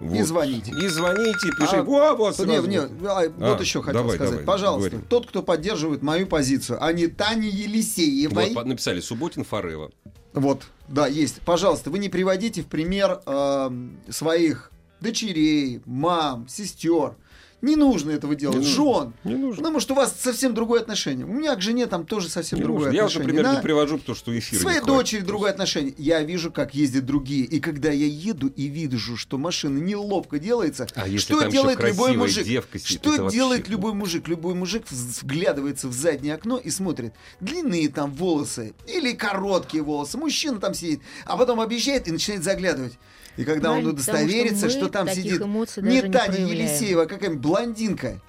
[0.01, 0.71] И звоните.
[0.81, 1.79] И звоните, пишите.
[1.79, 2.69] А, Во, вот Не, сразу.
[2.69, 2.89] не, а,
[3.37, 4.31] вот А, еще хотел давай, сказать.
[4.33, 5.07] давай, Пожалуйста, говори.
[5.09, 8.55] тот, кто поддерживает мою позицию, а не Тани Елисеевой.
[8.55, 9.91] Вот, написали Субботин Форева.
[10.33, 11.41] Вот, да, есть.
[11.43, 17.15] Пожалуйста, вы не приводите в пример эм, своих дочерей, мам, сестер.
[17.61, 18.59] Не нужно этого делать.
[18.59, 18.65] Не.
[18.65, 19.13] Жен.
[19.25, 19.57] Не нужно.
[19.63, 21.27] Потому что у вас совсем другое отношение.
[21.27, 22.97] У меня к жене там тоже совсем Не другое нужно.
[22.97, 23.27] Я отношение.
[23.27, 23.57] например, да?
[23.57, 25.93] не привожу, потому что эфир Своей дочери другое отношение.
[25.99, 27.45] Я вижу, как ездят другие.
[27.45, 32.45] И когда я еду и вижу, что машина неловко делается, А что делает любой мужик?
[32.47, 33.71] девка сидит, что вообще делает класс.
[33.71, 34.29] любой мужик?
[34.29, 34.85] Любой мужик
[35.23, 37.13] вглядывается в заднее окно и смотрит.
[37.41, 40.17] Длинные там волосы или короткие волосы.
[40.17, 42.99] Мужчина там сидит, а потом объезжает и начинает заглядывать.
[43.39, 46.49] И когда он Правильно, что удостоверится, мы что, там сидит не не Таня проявляем.
[46.49, 48.21] Елисеева, а какая-нибудь блондинка.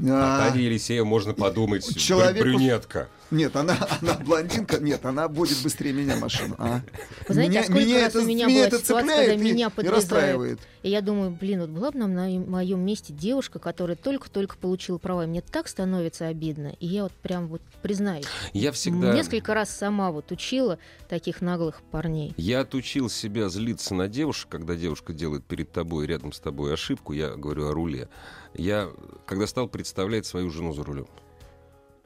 [0.00, 0.02] А
[0.44, 3.08] А, Таня Елисеева, можно подумать, Человеку- брюнетка.
[3.34, 6.54] Нет, она, она блондинка, нет, она будет быстрее меня машину.
[6.58, 6.80] А?
[7.28, 9.30] Вы знаете, меня, а сколько меня раз это, у меня меня была это ситуация, цепляет
[9.30, 10.60] когда и, меня расстраивает.
[10.82, 14.98] И я думаю, блин, вот была бы на моем, моем месте девушка, которая только-только получила
[14.98, 16.74] права, и мне так становится обидно.
[16.78, 19.12] И я вот прям вот признаюсь, Я всегда...
[19.12, 22.34] несколько раз сама вот учила таких наглых парней.
[22.36, 27.12] Я отучил себя злиться на девушек, когда девушка делает перед тобой, рядом с тобой ошибку,
[27.12, 28.08] я говорю о руле.
[28.54, 28.90] Я,
[29.26, 31.06] когда стал представлять свою жену за рулем.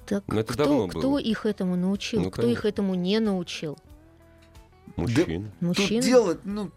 [0.09, 1.19] Так Ну, это кто, давно кто было.
[1.19, 2.21] их этому научил?
[2.23, 2.59] Ну, кто конечно.
[2.61, 3.77] их этому не научил?
[4.97, 5.51] Мужчин.
[5.61, 6.03] Тут Мужчины?
[6.03, 6.71] дело, ну,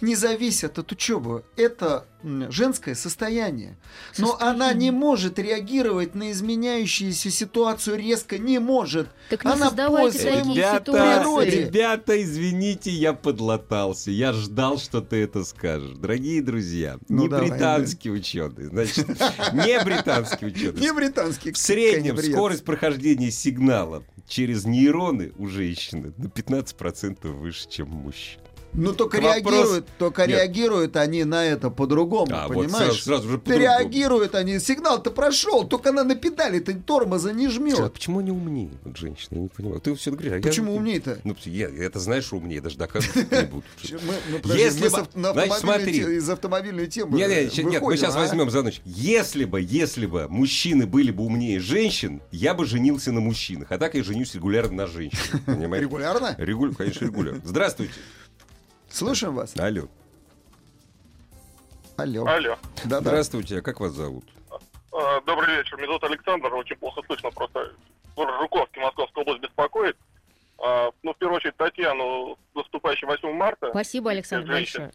[0.00, 1.44] не зависят от учебы.
[1.56, 2.06] Это
[2.48, 3.76] женское состояние.
[4.18, 9.08] Но она не может реагировать на изменяющуюся ситуацию резко, не может.
[9.30, 11.50] Так не Она создавайте такие ситуации.
[11.50, 14.10] ребята, извините, я подлатался.
[14.10, 15.96] Я ждал, что ты это скажешь.
[15.96, 19.06] Дорогие друзья, Ну, не давай, британские ученые, значит,
[19.52, 20.80] не британские ученые.
[20.80, 21.52] Не британский.
[21.52, 28.40] В среднем скорость прохождения сигнала через нейроны у женщины на 15% выше, чем у мужчин.
[28.76, 30.36] Ну только Вопрос- реагируют, только Нет.
[30.38, 32.86] реагируют они на это по-другому, А, вот понимаешь?
[32.88, 33.62] сразу- сразу же по-другому.
[33.62, 37.92] реагируют они, сигнал-то прошел, только она на педали ты тормоза не жмет.
[37.92, 39.28] почему они умнее, вот женщины?
[39.36, 39.80] Я не понимаю.
[39.80, 40.32] Ты все говоришь.
[40.32, 41.18] а я- Почему умнее-то?
[41.24, 43.64] Ну, я, это знаешь, умнее, даже доказывать не буду.
[44.54, 45.06] Если бы-
[46.16, 48.18] из автомобильной темы Нет, нет, мы сейчас а?
[48.18, 48.80] возьмем за ночь.
[48.84, 53.72] Если бы, если бы мужчины были бы умнее женщин, я бы женился на мужчинах.
[53.72, 55.42] А так я женюсь регулярно на женщинах.
[55.46, 55.86] Понимаете?
[55.86, 56.34] Регулярно?
[56.38, 57.40] Регуль, конечно, регулярно.
[57.44, 57.94] Здравствуйте.
[58.96, 59.54] Слушаем вас.
[59.58, 59.88] Алло.
[61.98, 62.24] Алло.
[62.26, 62.56] Алло.
[62.86, 63.00] Да-да.
[63.10, 63.58] Здравствуйте.
[63.58, 64.24] А как вас зовут?
[64.90, 65.76] А, Добрый вечер.
[65.76, 66.54] Меня зовут Александр.
[66.54, 67.30] Очень плохо слышно.
[67.30, 67.72] Просто
[68.16, 69.98] Жуковский, Московская область беспокоит.
[70.64, 73.68] А, Ну, в первую очередь, Татьяну, наступающий 8 марта.
[73.68, 74.90] Спасибо, Александр, большое.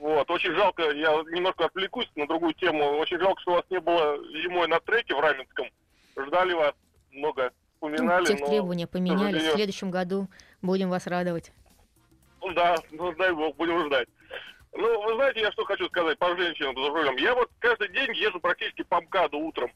[0.00, 2.96] Вот, очень жалко, я немножко отвлекусь на другую тему.
[2.96, 5.66] Очень жалко, что вас не было зимой на треке в Раменском.
[6.18, 6.72] Ждали вас,
[7.12, 8.24] много Ну, вспоминали.
[8.24, 9.42] тех но- требования поменялись.
[9.42, 10.28] В следующем году
[10.62, 11.52] будем вас радовать.
[12.42, 14.08] Ну да, ну дай бог, будем ждать.
[14.74, 17.16] Ну, вы знаете, я что хочу сказать по женщинам за рулем.
[17.16, 19.70] Я вот каждый день езжу практически по МКАДу утром.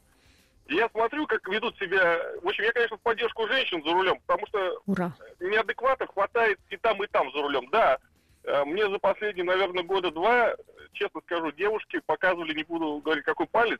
[0.69, 2.19] Я смотрю, как ведут себя...
[2.41, 5.13] В общем, я, конечно, в поддержку женщин за рулем, потому что Ура.
[5.39, 7.69] неадекватов хватает и там, и там за рулем.
[7.71, 7.99] Да,
[8.43, 10.55] э, мне за последние, наверное, года два,
[10.91, 13.79] честно скажу, девушки показывали, не буду говорить, какой палец,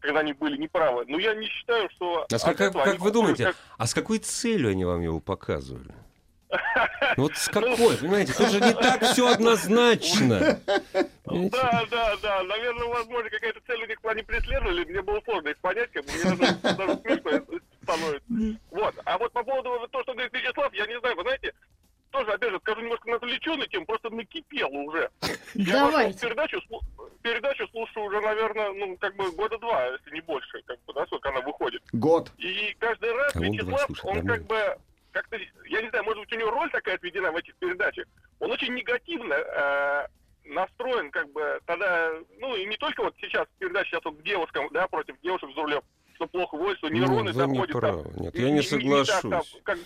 [0.00, 1.06] когда они были неправы.
[1.08, 2.26] Но я не считаю, что...
[2.30, 5.20] А с как, как- как вы думаете, как- а с какой целью они вам его
[5.20, 5.94] показывали?
[7.16, 10.60] Ну вот с какой, понимаете, тут же не так все однозначно.
[11.24, 12.42] Да, да, да.
[12.44, 14.84] Наверное, возможно, какая-то цель у них они преследовали.
[14.84, 18.60] Мне было сложно их понять, как бы мне даже, даже смешно становится.
[18.70, 18.94] Вот.
[19.04, 21.52] А вот по поводу вот то, что говорит Вячеслав, я не знаю, вы знаете,
[22.10, 25.10] тоже, опять же, скажу немножко на отвлеченную тему, просто накипело уже.
[25.54, 26.18] Я Давайте.
[26.20, 26.60] передачу,
[27.22, 31.04] передачу слушаю уже, наверное, ну, как бы года два, если не больше, как бы, да,
[31.06, 31.82] сколько она выходит.
[31.92, 32.30] Год.
[32.38, 34.36] И каждый раз А он Вячеслав, слушает, он нормально.
[34.38, 34.78] как бы,
[35.12, 35.36] как-то,
[35.68, 38.06] я не знаю, может быть, у него роль такая отведена в этих передачах.
[38.40, 40.06] Он очень негативно э,
[40.44, 44.68] настроен, как бы, тогда, ну, и не только вот сейчас передача сейчас вот к девушкам,
[44.72, 45.80] да, против девушек за рулем,
[46.14, 47.80] что плохо водится, Ну, нейроны не заходят там.
[47.80, 48.10] правы.
[48.16, 49.60] Нет, И- я не и- и так там, соглашусь.
[49.64, 49.78] как-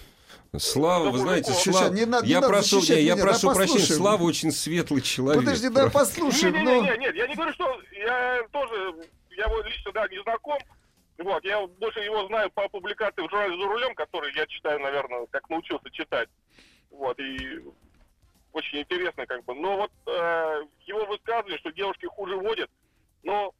[0.58, 3.54] Слава, вы знаете, Слава, не надо- не я надо прошу, не, я меня, прошу да
[3.54, 4.00] прощения, послушаем.
[4.02, 5.42] Слава очень светлый человек.
[5.42, 5.92] Подожди, да Правда.
[5.98, 6.52] послушаем.
[6.54, 6.82] Не, не, ну.
[6.82, 8.94] не, нет, я не говорю, что я тоже,
[9.30, 10.58] я его лично, да, не знаком.
[11.22, 15.26] Вот, я больше его знаю по публикации в журнале «За рулем», который я читаю, наверное,
[15.26, 16.28] как научился читать.
[16.90, 17.62] Вот, и
[18.52, 19.54] очень интересно, как бы.
[19.54, 22.70] Но вот э, его высказывание, что девушки хуже водят,
[23.22, 23.54] но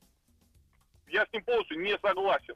[1.07, 2.55] я с ним полностью не согласен.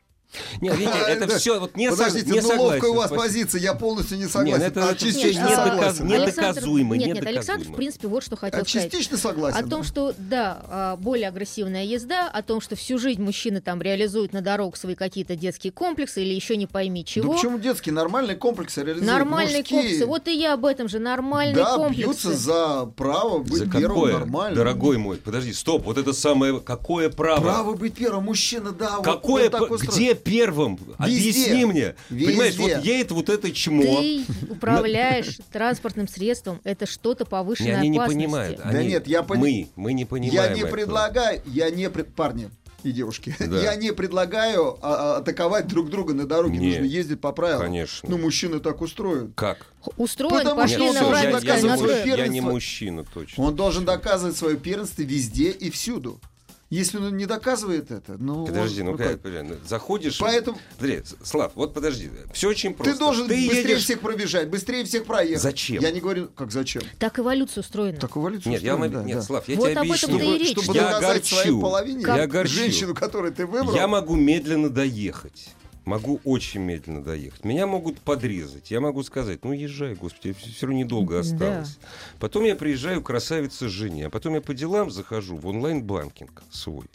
[0.60, 1.38] Нет, видите, А, это да.
[1.38, 2.64] все вот не, Подождите, не ну согласен.
[2.72, 3.22] ловкая у вас спасибо.
[3.22, 4.62] позиция, я полностью не Нет, согласен.
[4.62, 5.76] это- а это частично не согласен.
[5.78, 7.72] доказ- не Александр- недоказуемо, Нет, нет, Александр, недоказуемо.
[7.72, 8.90] в принципе, вот что А хотел сказать.
[8.90, 9.64] частично согласен.
[9.64, 13.80] О том, что, да, а, более агрессивная езда, о том, что всю жизнь мужчины там
[13.80, 17.32] реализуют на дорогах свои какие-то детские комплексы или еще не пойми Да чего.
[17.34, 19.06] почему детские нормальные комплексы реализуют?
[19.10, 19.80] Нормальные Мужские.
[19.80, 20.06] комплексы.
[20.06, 20.98] Вот и я об этом же.
[20.98, 22.02] Нормальные да, комплексы.
[22.02, 24.56] бьются за право быть За первым какое, нормально.
[24.56, 27.40] дорогой мой, подожди, стоп, вот это самое, какое право?
[27.40, 28.24] Право быть первым.
[28.24, 28.96] Мужчина, да.
[28.96, 29.76] вот Какое, устроен.
[29.86, 30.78] где первым?
[30.98, 31.94] Объясни мне.
[32.10, 32.26] Везде.
[32.32, 33.82] Понимаешь, вот едет вот это чмо.
[33.82, 36.60] Ты управляешь транспортным средством.
[36.64, 38.58] Это что-то Не, повышенной они не понимают.
[38.58, 40.72] Да Они- нет, я пони- Мы, мы не понимаем Я не этого.
[40.72, 42.14] предлагаю, я не пред...
[42.14, 42.50] парни
[42.82, 43.60] и девушки, Да.
[43.60, 46.58] я не предлагаю а, а, атаковать друг друга на дороге.
[46.58, 46.68] Не.
[46.70, 47.62] Нужно ездить по правилам.
[47.62, 48.08] Конечно.
[48.08, 49.32] Ну, мужчины так устроен.
[49.34, 49.66] Как?
[49.96, 51.30] Устроен, Потому пошли что Нет, должен я,
[51.66, 52.08] я строй.
[52.18, 53.44] я не мужчина, точно.
[53.44, 56.20] Он должен доказывать свое первенство везде и всюду.
[56.68, 58.44] Если он не доказывает это, ну...
[58.44, 59.20] Подожди, он- ну ну как, как?
[59.20, 60.18] подожди, заходишь...
[60.18, 62.92] Поэтому Подожди, Слав, вот подожди, все очень просто.
[62.94, 65.42] ты должен быстрее едешь- всех пробежать, быстрее всех проехать.
[65.42, 65.80] Зачем?
[65.80, 66.82] Я не говорю, как зачем.
[66.98, 67.98] Так эволюция устроена.
[68.00, 69.22] Так эволюция Нет, я, устроена, вам- да, нет, да.
[69.22, 70.18] Слав, я Вот тебе об этом объясню.
[70.18, 70.58] ты и речь.
[70.58, 71.60] Чтобы я доказать своей огорчу.
[71.60, 72.54] половине, Я огорчу.
[72.54, 75.50] женщину, которую ты выбрал, Я могу медленно доехать.
[75.86, 77.44] Могу очень медленно доехать.
[77.44, 78.72] Меня могут подрезать.
[78.72, 81.20] Я могу сказать, ну езжай, господи, все равно недолго Да.
[81.20, 81.78] осталось.
[82.18, 86.86] Потом я приезжаю к красавице жене, а потом я по делам захожу в онлайн-банкинг свой.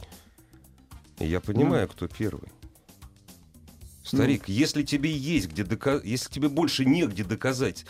[1.20, 2.50] И я понимаю, кто первый.
[4.04, 7.86] Старик, если тебе есть где доказать, если тебе больше негде доказать.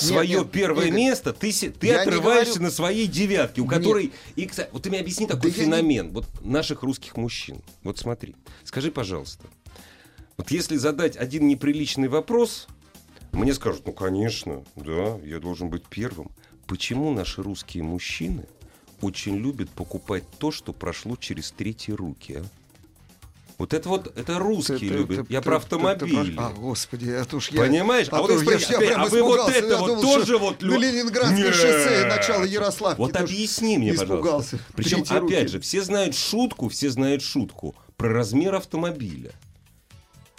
[0.00, 4.12] Свое нет, первое Игорь, место, ты, ты я отрываешься говорю- на своей девятке, у которой...
[4.36, 7.62] И, кстати, вот ты мне объясни такой Да я не- феномен вот наших русских мужчин.
[7.82, 8.34] Вот смотри,
[8.64, 9.46] скажи, пожалуйста,
[10.36, 12.66] вот если задать один неприличный вопрос,
[13.32, 16.30] мне скажут, ну, конечно, да, я должен быть первым.
[16.66, 18.46] почему наши русские мужчины
[19.00, 22.44] очень любят покупать то, что прошло через третьи руки, а?
[23.60, 25.28] Вот это вот, это русские Ты- любят.
[25.28, 26.34] ты- я ты- про ты- ты автомобили.
[26.34, 27.60] про- А, господи, это уж я...
[27.60, 28.06] Понимаешь?
[28.10, 30.02] А, А вот я я- я опять, прям а вы вот это я вот думал,
[30.02, 30.62] тоже вот...
[30.62, 31.54] на Ленинградское Нет.
[31.54, 32.98] шоссе, начало Ярославки.
[32.98, 34.22] Вот объясни мне, испугался.
[34.22, 34.58] пожалуйста.
[34.74, 35.34] Причем, руки.
[35.34, 39.32] опять же, все знают шутку, все знают шутку про размер автомобиля.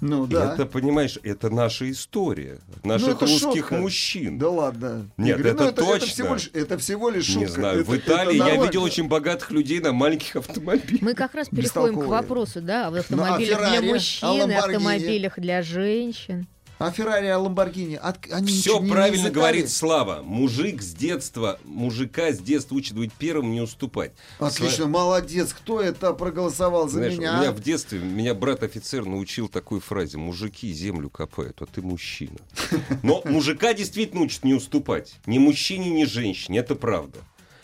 [0.02, 0.54] Ну И да.
[0.54, 2.60] это, понимаешь, это наша история.
[2.84, 3.78] Ну, Наших это русских шутка.
[3.78, 4.40] мужчин.
[4.40, 5.10] Да ладно.
[5.18, 6.08] Нет, Игорь, это ну, это, точно.
[6.08, 7.40] всего лишь, это всего лишь шутка.
[7.40, 11.02] Не знаю, Это- в Италии это я видел очень богатых людей на маленьких автомобилях.
[11.02, 15.40] Мы как раз переходим к вопросу, да, о Ну, а автомобилях Феррари, для мужчин, автомобилях
[15.40, 16.48] для женщин.
[16.82, 19.34] А Феррари, а Ламборгини, от- они Все не- не правильно изыскали?
[19.34, 20.22] говорит Слава.
[20.24, 24.14] Мужик с детства, мужика с детства учит быть первым, не уступать.
[24.40, 25.54] Отлично, молодец.
[25.54, 27.34] Кто это проголосовал за Знаешь, меня?
[27.36, 32.38] у меня в детстве меня брат-офицер научил такой фразе: мужики землю копают, а ты мужчина.
[33.04, 35.14] Но мужика действительно учат не уступать.
[35.26, 36.60] Ни мужчине, ни женщине.
[36.60, 37.20] Это правда.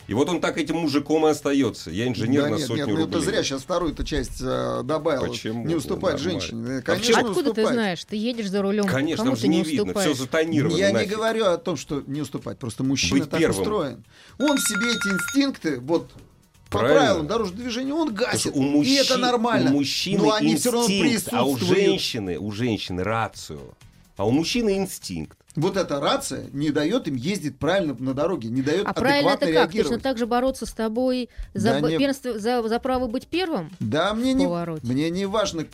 [0.08, 1.90] И вот он так этим мужиком и остается.
[1.90, 3.18] Я инженер Да на нет, сотню нет, ну рублей.
[3.20, 5.26] это зря сейчас вторую-то часть э, добавил.
[5.30, 5.64] Почему?
[5.66, 6.40] Не уступать Нормально.
[6.40, 6.78] женщине.
[6.78, 7.28] А Конечно, почему?
[7.28, 7.72] Откуда ты уступать.
[7.74, 8.04] знаешь?
[8.06, 10.76] Ты едешь за рулем, Конечно, там ты же не не видно, все затонировано.
[10.78, 11.10] Я не нафиг.
[11.10, 12.58] говорю о том, что не уступать.
[12.58, 13.58] Просто мужчина Быть так первым.
[13.60, 14.04] устроен.
[14.38, 16.10] Он в себе эти инстинкты, вот
[16.70, 17.00] по Правильно.
[17.00, 18.52] правилам дорожного движения, он гасит.
[18.54, 19.70] у мужчин, и это нормально.
[19.70, 21.80] У мужчины Но они все равно инстинкт, а у присутствуют.
[21.82, 23.60] женщины, у женщины рацию.
[24.16, 25.38] А у мужчины инстинкт.
[25.58, 29.44] Вот эта рация не дает им ездить правильно на дороге, не дает А правильно это
[29.44, 29.54] адекватно как?
[29.74, 29.88] реагировать.
[29.94, 33.26] Точно так же бороться с тобой за, Да б- не- первенство- за, за право быть
[33.26, 33.70] первым?
[33.80, 34.46] Да, мне не,
[34.82, 35.66] мне не важно.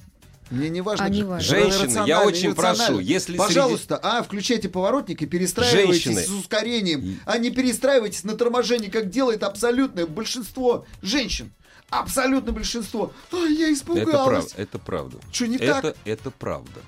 [0.51, 1.07] Мне не важно.
[1.07, 1.41] А, не важно.
[1.49, 6.23] Женщины, я очень прошу, если среди- Пожалуйста, а, включайте поворотник и перестраивайтесь Женщины.
[6.23, 11.51] с ускорением, а не перестраивайтесь на торможении, как делает абсолютное большинство женщин.
[11.91, 13.13] Абсолютное большинство.
[13.33, 14.13] А, я Это испугалась.
[14.27, 14.49] правда.
[14.57, 15.17] Это правда.
[15.33, 15.97] Что не это, так?
[16.05, 16.81] это правда.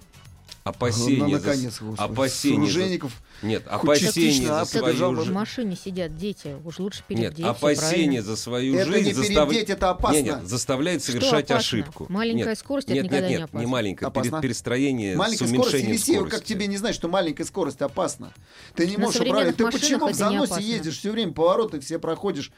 [0.66, 1.38] Ну, Опасения.
[1.38, 2.10] за- наконец, господи.
[2.12, 2.66] опасения.
[2.66, 3.12] за- Суржеников.
[3.42, 5.32] Нет, опасения за а, свою поддержал В жизнь.
[5.32, 9.70] машине сидят дети, уж лучше перед Нет, опасения за свою Это жизнь не застав- передеть,
[9.70, 10.16] это опасно.
[10.16, 11.56] Не, нет, заставляет совершать опасно?
[11.56, 12.06] ошибку.
[12.08, 13.58] Маленькая Нет, скорость— это нет, никогда нет, не нет, опасно.
[13.58, 14.06] не маленькая.
[14.06, 14.40] Опасно.
[14.40, 16.36] Перестроение Маленькая с скорость, уменьшением Елисеев, скорости.
[16.38, 18.32] как тебе не знать, что маленькая скорость опасна?
[18.74, 19.56] Ты не На можешь управлять.
[19.56, 22.50] Ты почему в это заносе едешь все время, повороты все проходишь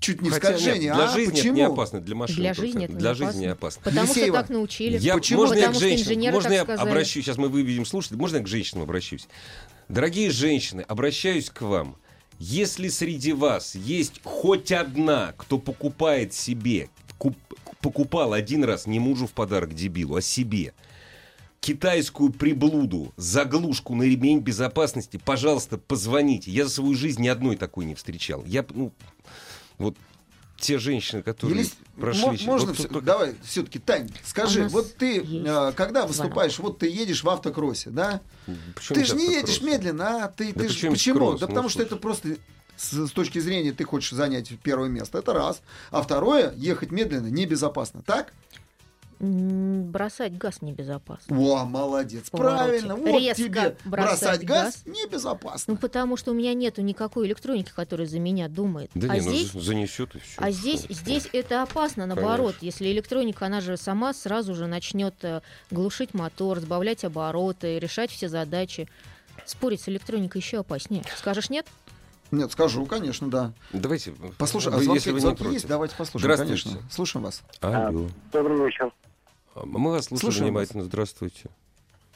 [0.00, 0.90] чуть не нет, скольжении?
[0.90, 1.48] для а жизни почему?
[1.52, 2.40] это не опасно, для машины.
[2.40, 2.94] Для жизни это.
[2.94, 3.52] Для не жизни не опасно.
[3.52, 3.82] опасно.
[3.84, 4.98] Потому Елисеева, что так научили.
[4.98, 5.40] Я, Почему?
[5.40, 6.88] Можно я Потому к что женщинам, можно я сказали.
[6.88, 9.28] обращусь, сейчас мы выведем слушателей, можно я к женщинам обращусь?
[9.88, 11.96] Дорогие женщины, обращаюсь к вам.
[12.38, 17.36] Если среди вас есть хоть одна, кто покупает себе, куп-
[17.80, 20.72] покупал один раз не мужу в подарок дебилу, а себе,
[21.60, 26.50] китайскую приблуду, заглушку на ремень безопасности, пожалуйста, позвоните.
[26.52, 28.44] Я за свою жизнь ни одной такой не встречал.
[28.46, 28.92] Я, ну,
[29.78, 29.96] вот
[30.56, 32.22] те женщины, которые Елис- прошли...
[32.24, 36.08] мо- можно вот только- давай все-таки Тань, скажи, вот ты есть а, когда звонок.
[36.08, 38.20] выступаешь, вот ты едешь в автокроссе, да?
[38.74, 39.48] Причем ты же не автокросс?
[39.50, 41.16] едешь медленно, а ты, Да ты здесь почему?
[41.18, 41.40] кросс?
[41.40, 41.86] Да Ну, потому что слушай.
[41.86, 42.28] это просто
[42.76, 45.60] с, с точки зрения ты хочешь занять первое место, это раз,
[45.92, 48.32] а второе ехать медленно небезопасно, так?
[49.20, 51.36] Бросать газ небезопасно.
[51.38, 54.82] О, молодец, правильно, вот Резко тебе бросать бросать газ, газ.
[54.86, 55.74] небезопасно.
[55.74, 58.90] Ну, потому что у меня нету никакой электроники, которая за меня думает.
[58.94, 60.34] Да а не, ну здесь, за- занесет и все.
[60.40, 62.56] а здесь, здесь это опасно, наоборот.
[62.60, 62.64] Конечно.
[62.66, 65.40] Если электроника, она же сама сразу же начнет э,
[65.72, 68.88] глушить мотор, сбавлять обороты, решать все задачи.
[69.46, 71.02] Спорить с электроникой еще опаснее.
[71.16, 71.66] Скажешь нет?
[72.30, 73.52] Нет, скажу, конечно, да.
[73.72, 75.54] Давайте, Послушай, а звонки, если вы не звонки против.
[75.54, 75.66] есть?
[75.66, 76.62] Давайте послушаем, Здравствуйте.
[76.64, 76.90] конечно.
[76.92, 77.42] Слушаем вас.
[77.60, 78.06] Алло.
[78.32, 78.92] Добрый вечер.
[79.64, 80.82] Мы вас слушаем Слушаем внимательно.
[80.84, 81.50] Здравствуйте.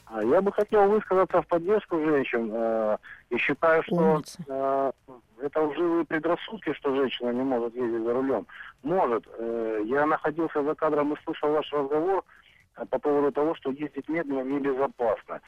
[0.07, 2.99] А, Я бы хотел высказаться в поддержку женщин э,
[3.31, 4.93] и считаю, что э,
[5.41, 8.47] это лживые предрассудки, что женщина не может ездить за рулем.
[8.83, 9.27] Может.
[9.39, 12.25] Э, я находился за кадром и слышал ваш разговор
[12.91, 15.41] по поводу того, что ездить медленно небезопасно.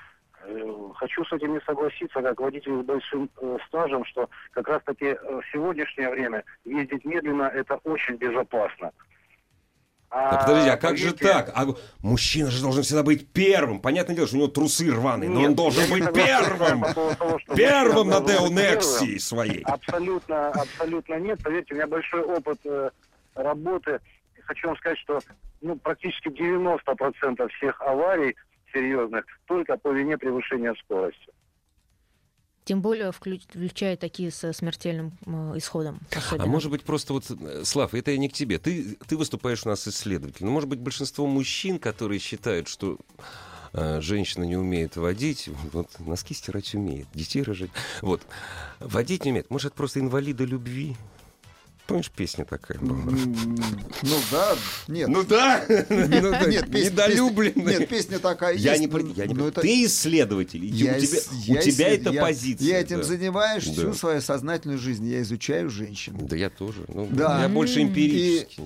[0.96, 3.30] Хочу с этим не согласиться, как водитель с большим
[3.66, 8.92] стажем, что как раз-таки в сегодняшнее время ездить медленно это очень безопасно.
[10.14, 11.50] Да подождите, а как же так?
[11.56, 11.66] А
[12.00, 13.80] мужчина же должен всегда быть первым.
[13.80, 16.82] Понятное дело, что у него трусы рваные, но Нет, он должен быть первым.
[16.82, 18.76] по того, Первым на должен Део быть первым.
[18.76, 19.62] Нексии своей.
[19.64, 21.42] Абсолютно, абсолютно нет.
[21.42, 22.90] Поверьте, у меня большой опыт э,
[23.34, 23.98] работы.
[24.44, 25.18] Хочу вам сказать, что
[25.62, 28.36] ну, практически 90% всех аварий
[28.72, 31.32] серьезных только по вине превышения скорости.
[32.64, 35.12] Тем более вклю- включая такие со смертельным
[35.54, 36.00] исходом.
[36.14, 36.46] А особенно.
[36.46, 38.58] может быть, просто вот, э, Слав, это я не к тебе.
[38.58, 40.44] Ты, ты выступаешь у нас исследователь.
[40.46, 42.98] Но, может быть, большинство мужчин, которые считают, что
[43.74, 47.70] э, женщина не умеет водить, вот носки стирать умеет, детей рожать.
[48.00, 48.22] Вот.
[48.80, 49.50] Водить не умеет.
[49.50, 50.96] Может, это просто инвалиды любви?
[51.86, 52.96] Помнишь, песня такая была?
[52.96, 54.56] Ну да,
[54.88, 55.08] нет.
[55.08, 57.80] Ну да, ну нет, недолюбленная.
[57.80, 60.64] Нет, песня такая Я не, я не это- Ты исследователь.
[60.64, 61.18] Я у тебя,
[61.58, 62.68] у это позиция.
[62.68, 65.06] Я этим занимаюсь всю свою сознательную жизнь.
[65.06, 66.16] Я изучаю женщин.
[66.26, 66.84] Да я тоже.
[66.88, 67.42] Ну, Да.
[67.42, 67.88] Я больше М.
[67.88, 68.62] эмпирически.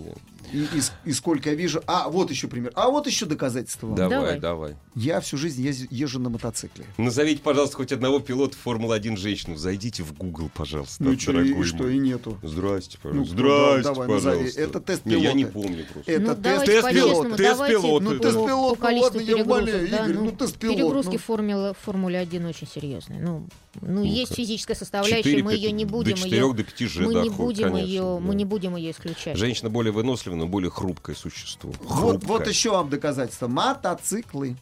[0.53, 0.59] Да.
[0.59, 1.83] И, и и сколько я вижу...
[1.87, 2.73] А, вот еще пример.
[2.75, 3.95] А вот еще доказательство.
[3.95, 4.41] Давай, Давай.
[4.41, 4.77] давай.
[4.95, 6.85] Я всю жизнь езжу, езжу на мотоцикле.
[6.97, 9.57] Назовите, пожалуйста, хоть одного пилота Формулы-1 женщину.
[9.57, 11.03] Зайдите в Google, пожалуйста.
[11.05, 12.39] Ну что, и, что, и нету.
[12.43, 13.35] Здрасте, Ну, пожалуйста.
[13.37, 14.35] да, Здрасте, давай, назови.
[14.37, 14.61] пожалуйста.
[14.61, 15.69] Это тест Не, я не пилота.
[15.69, 16.13] помню просто.
[16.13, 18.91] Это ну, тест тест по-честному, пилот, тест давайте пилот, по- ну, тест по- пилот, по
[18.91, 21.19] ну ладно, я умоляю, да, Игорь, ну, ну, тест пилот, перегрузки ну.
[21.19, 23.21] в Формуле, Формуле 1 очень серьезные.
[23.21, 23.47] Ну,
[23.81, 27.03] ну, есть физическая составляющая, Четыре, мы ее не будем До 4 ее, до 5 же
[27.03, 28.19] мы не доходит, будем конечно, ее, да.
[28.21, 29.37] мы не будем ее исключать.
[29.37, 31.73] Женщина более выносливая, но более хрупкое существо.
[31.81, 32.29] Вот, Хрупкое.
[32.29, 33.49] вот еще вам доказательство.
[33.49, 34.57] Мотоциклы.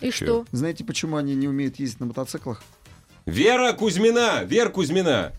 [0.00, 0.12] И Чё?
[0.12, 0.46] что?
[0.52, 2.62] Знаете, почему они не умеют ездить на мотоциклах?
[3.26, 4.42] Вера Кузьмина!
[4.44, 5.32] Вера Кузьмина!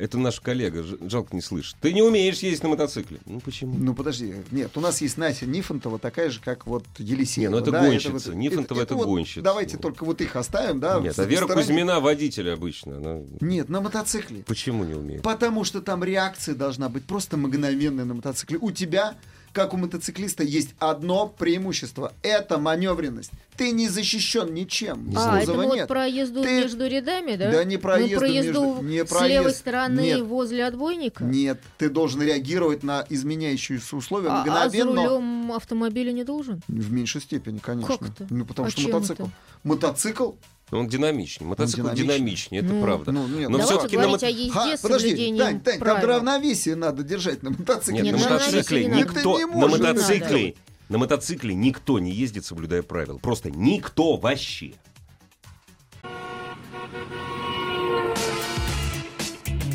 [0.00, 1.76] Это наш коллега, жалко не слышит.
[1.82, 3.20] Ты не умеешь ездить на мотоцикле.
[3.26, 3.76] Ну почему?
[3.76, 4.34] Ну, подожди.
[4.50, 7.50] Нет, у нас есть Настя Нифонтова, такая же, как вот Елисеева.
[7.50, 8.34] Не, ну это да, гонщица.
[8.34, 9.42] Нифонтова это вот гонщица.
[9.42, 10.98] Давайте только вот их оставим, да?
[11.00, 11.66] Нет, а Вера стороне.
[11.66, 12.96] Кузьмина водитель обычно.
[12.96, 13.18] Она...
[13.42, 14.42] Нет, на мотоцикле.
[14.46, 15.22] Почему не умеет?
[15.22, 18.56] Потому что там реакция должна быть просто мгновенная на мотоцикле.
[18.58, 19.18] У тебя,
[19.52, 22.12] как у мотоциклиста, есть одно преимущество.
[22.22, 23.30] Это маневренность.
[23.56, 25.12] Ты не защищен ничем.
[25.16, 25.88] А, это вот нет.
[25.88, 27.50] про езду Ты- между рядами, да?
[27.50, 29.58] Да не про Ну, езду про езду между- не с про левой езд.
[29.58, 30.20] стороны Нет.
[30.22, 31.24] возле отбойника?
[31.24, 35.04] Нет, ты должен реагировать на изменяющиеся условия А, а за мгновенно.
[35.08, 36.62] рулем автомобиля не должен?
[36.68, 37.98] В меньшей степени, конечно.
[37.98, 38.26] Как это?
[38.30, 39.22] Ну, потому А что мотоцикл.
[39.24, 39.30] это?
[39.64, 40.30] Мотоцикл.
[40.70, 41.48] Он динамичнее.
[41.48, 42.06] Мотоцикл динамичнее.
[42.06, 43.12] динамичнее, это Ну, правда.
[43.12, 46.08] Ну, нет, Но ну, всё-таки на мото- о езде Ха, подожди, Тань, Тань, там правил.
[46.08, 48.02] равновесие надо держать на мотоцикле.
[48.02, 50.54] Нет, на мотоцикле не никто, на мотоцикле,
[50.88, 53.18] на мотоцикле никто не ездит, соблюдая правила.
[53.18, 54.74] Просто никто вообще.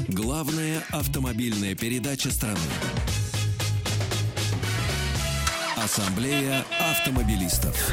[0.07, 2.57] Главная автомобильная передача страны.
[5.75, 7.91] Ассамблея автомобилистов.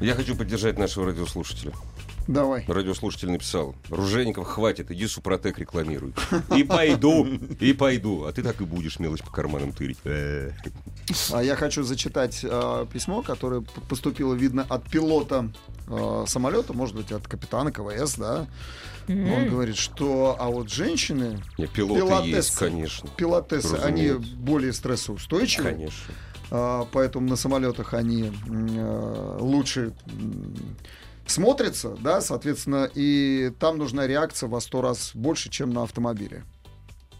[0.00, 1.72] Я хочу поддержать нашего радиослушателя.
[2.26, 2.64] Давай.
[2.66, 6.14] Радиослушатель написал, Ружейников, хватит, иди Супротек рекламируй.
[6.56, 7.26] И пойду,
[7.60, 8.24] и пойду.
[8.24, 9.98] А ты так и будешь мелочь по карманам тырить.
[10.04, 10.52] Э.
[11.32, 15.50] А я хочу зачитать э, письмо, которое поступило, видно, от пилота
[15.86, 18.46] э, самолета, может быть, от капитана КВС, да.
[19.06, 19.32] М.
[19.32, 22.36] Он говорит, что а вот женщины, Не, пилоты Пилотессы.
[22.36, 23.08] есть, конечно.
[23.16, 24.36] пилотессы, они Разумеется.
[24.36, 25.64] более стрессоустойчивы.
[25.64, 26.14] Конечно.
[26.50, 29.92] А, поэтому на самолетах они э, лучше
[31.24, 36.44] м, смотрятся, да, соответственно, и там нужна реакция во сто раз больше, чем на автомобиле.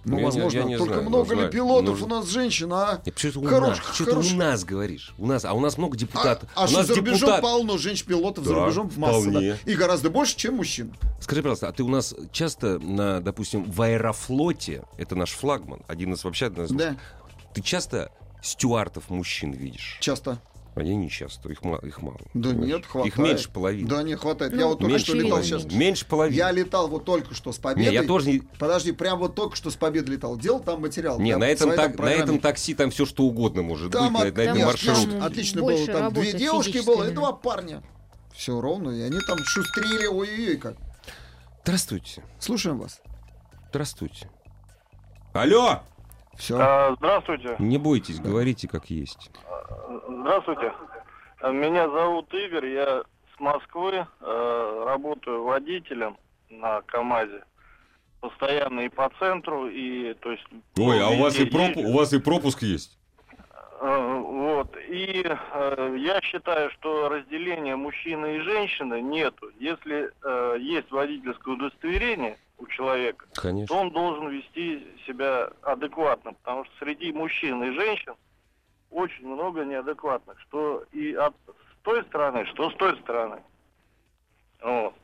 [0.06, 2.28] Ну, Я не- возможно, я не только знаю, много нужна- ли пилотов нужна- у нас
[2.28, 3.00] женщин, а?
[3.06, 3.94] Это у Хорош- нас?
[3.94, 5.14] Что ты хорош- у нас говоришь?
[5.16, 6.50] У нас, а у нас много А, депутатов.
[6.54, 9.30] а у что нас за рубежом депутат- полно женщин-пилотов, за Да, рубежом масса, да.
[9.30, 9.58] вполне.
[9.64, 10.94] И гораздо больше, чем мужчин.
[11.20, 16.12] Скажи, пожалуйста, а ты у нас часто на, допустим, в Аэрофлоте, это наш флагман, один
[16.12, 16.96] из вообще одна из Да,
[17.54, 18.10] ты часто
[18.42, 19.96] стюартов мужчин видишь?
[20.02, 20.38] часто.
[20.76, 22.18] А я не часто, их, их мало.
[22.34, 22.68] Да понимаешь?
[22.74, 23.12] нет, хватает.
[23.14, 23.88] Их меньше половины.
[23.88, 24.52] Да не хватает.
[24.52, 25.64] Ну, я вот только меньше что летал сейчас.
[25.66, 26.06] меньше.
[26.06, 26.36] Половины.
[26.36, 27.94] Я летал вот только что с Не, победой.
[27.94, 28.38] я тоже не...
[28.58, 30.36] Подожди, прям вот только что с победы летал.
[30.36, 31.20] Делал там материал.
[31.20, 34.28] Не, на этом, так, на этом такси там все что угодно может Там, быть, на,
[34.28, 35.06] от- на этом нет, маршруте.
[35.12, 35.98] там отлично Больше было.
[36.00, 37.82] Там две девушки было и два парня.
[38.34, 40.74] Все ровно, и они там шустрили, ой-ой-ой как.
[41.62, 42.24] Здравствуйте.
[42.40, 43.00] Слушаем вас.
[43.70, 44.28] Здравствуйте.
[45.32, 45.82] Алло!
[46.36, 46.56] Все.
[46.58, 47.56] А, Здравствуйте.
[47.58, 49.30] Не бойтесь, говорите как есть.
[50.08, 50.72] Здравствуйте.
[51.40, 53.02] А, Меня зовут Игорь, я
[53.36, 56.16] с Москвы, э, работаю водителем
[56.50, 57.44] на КАМАЗе.
[58.20, 60.44] Постоянно и по центру, и то есть...
[60.78, 61.88] Ой, а у вас, и езжу.
[61.88, 62.96] у вас и пропуск есть?
[63.80, 64.74] Э, Вот.
[64.88, 69.50] И э, я считаю, что разделения мужчины и женщины нету.
[69.58, 73.76] Если э, есть водительское удостоверение у человека, то Конечно.
[73.76, 78.14] он должен вести себя адекватно, потому что среди мужчин и женщин
[78.90, 83.42] очень много неадекватных, что и от с той стороны, что с той стороны.
[84.62, 84.94] Вот.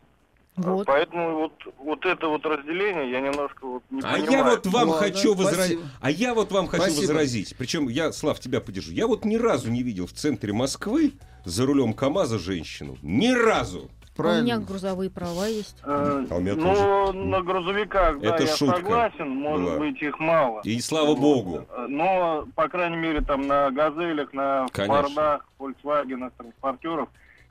[0.57, 0.87] Вот.
[0.87, 4.31] Поэтому вот, вот это вот разделение я немножко вот не А понимаю.
[4.31, 5.79] я вот вам Ладно, хочу возразить.
[5.79, 5.83] спасибо.
[6.01, 7.01] А я вот вам хочу Спасибо.
[7.01, 7.57] возразить.
[7.57, 8.93] Причем я, Слав, тебя поддержу.
[8.93, 11.13] Я вот ни разу не видел в центре Москвы
[11.45, 12.99] за рулем КАМАЗа женщину.
[13.01, 13.91] Ни разу.
[14.21, 14.67] А у меня Правильно.
[14.67, 15.77] грузовые права есть.
[15.83, 19.79] Э, А у меня ну, на грузовиках, да, Это я шутка согласен, может была.
[19.79, 20.61] быть, их мало.
[20.65, 21.67] И слава богу.
[21.71, 25.03] Э, Но, по крайней мере, там на газелях, на Конечно.
[25.03, 27.09] фордах, фольксвагенах, транспортерах,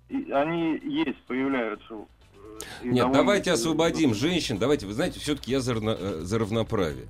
[0.10, 1.94] они есть, появляются.
[1.94, 1.98] Э,
[2.84, 4.58] и Нет, давайте освободим женщин.
[4.58, 7.08] Давайте, вы знаете, все-таки я за, э, за равноправие.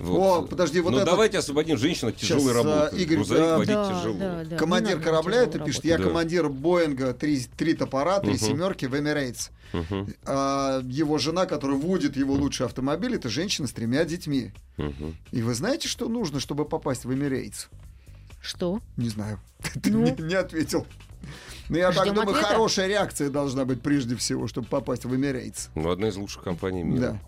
[0.00, 2.96] О, подожди, вот Но это- давайте освободим женщин от тяжелой Сейчас, работы.
[3.02, 3.58] Игорь, Грузовик да.
[3.58, 4.18] водить Да, тяжело.
[4.18, 6.04] да, да, Командир корабля это пишет, я Да.
[6.04, 8.38] командир Боинга, три, три топора, три Мгм.
[8.38, 9.50] семерки в Эмирейтс.
[9.72, 14.52] Мгм, А его жена, которая водит его лучший автомобиль, это женщина с тремя детьми.
[14.76, 15.16] мгм.
[15.32, 17.66] И вы знаете, что нужно, чтобы попасть в Эмирейтс?
[18.40, 18.80] Что?
[18.96, 19.40] Не знаю.
[19.82, 20.04] Ты Ну?
[20.04, 20.86] не, не ответил.
[21.68, 22.48] Но я так Ждем думаю, ответа.
[22.54, 25.68] хорошая реакция должна быть прежде всего, чтобы попасть в Эмирейтс.
[25.74, 27.00] Ну, одна из лучших компаний мира.
[27.00, 27.20] Да.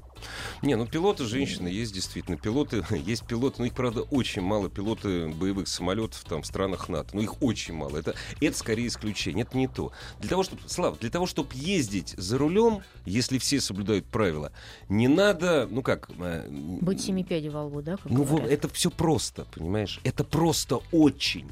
[0.63, 2.37] Не, ну пилоты женщины есть действительно.
[2.37, 4.69] Пилоты, есть пилоты, но их, правда, очень мало.
[4.69, 7.11] Пилоты боевых самолетов там в странах НАТО.
[7.15, 7.97] Но их очень мало.
[7.97, 9.43] Это, это скорее исключение.
[9.45, 9.93] Это не то.
[10.21, 14.53] Для того, чтобы, Слав, для того, чтобы ездить за рулем, если все соблюдают правила,
[14.89, 16.11] не надо, ну как...
[16.19, 17.97] э, Быть семи пядей во лбу, да?
[18.05, 18.51] Ну, вот, говорят?
[18.51, 20.01] это все просто, понимаешь?
[20.05, 21.49] Это просто очень.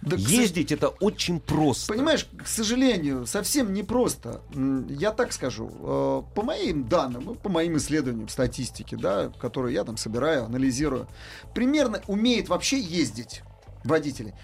[0.00, 1.92] Да, к Ездить это очень просто.
[1.92, 4.42] Понимаешь, к сожалению, совсем непросто.
[4.54, 9.74] М, Я так скажу, э, по моим данным, ну, по моим исследованиям статистики, да, которые
[9.74, 11.08] я там собираю, анализирую,
[11.54, 13.42] примерно умеет вообще ездить
[13.84, 14.34] водители.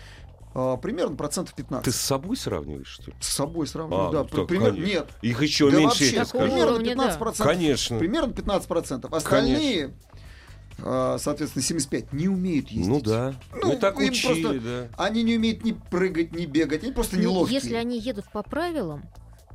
[0.57, 1.85] э, Примерно процентов 15.
[1.85, 3.17] Ты с собой сравниваешь, что ли?
[3.21, 4.19] С собой сравниваю, А, да.
[4.23, 4.87] ну так, пример- конечно.
[4.87, 6.45] Нет, Их еще да меньше, вообще, я тебе скажу.
[6.45, 7.03] примерно уровня, да.
[7.09, 7.43] 15%.
[7.45, 7.99] Конечно.
[7.99, 9.13] Примерно 15%.
[9.13, 9.91] Остальные, э,
[10.79, 12.89] соответственно, 75 не умеют ездить.
[12.89, 13.35] Ну да.
[13.63, 14.89] Ну, Ну, так учили, просто- да.
[14.97, 17.59] Они не умеют ни прыгать, ни бегать, они просто Ну, неловкие.
[17.61, 19.03] Если они едут по правилам,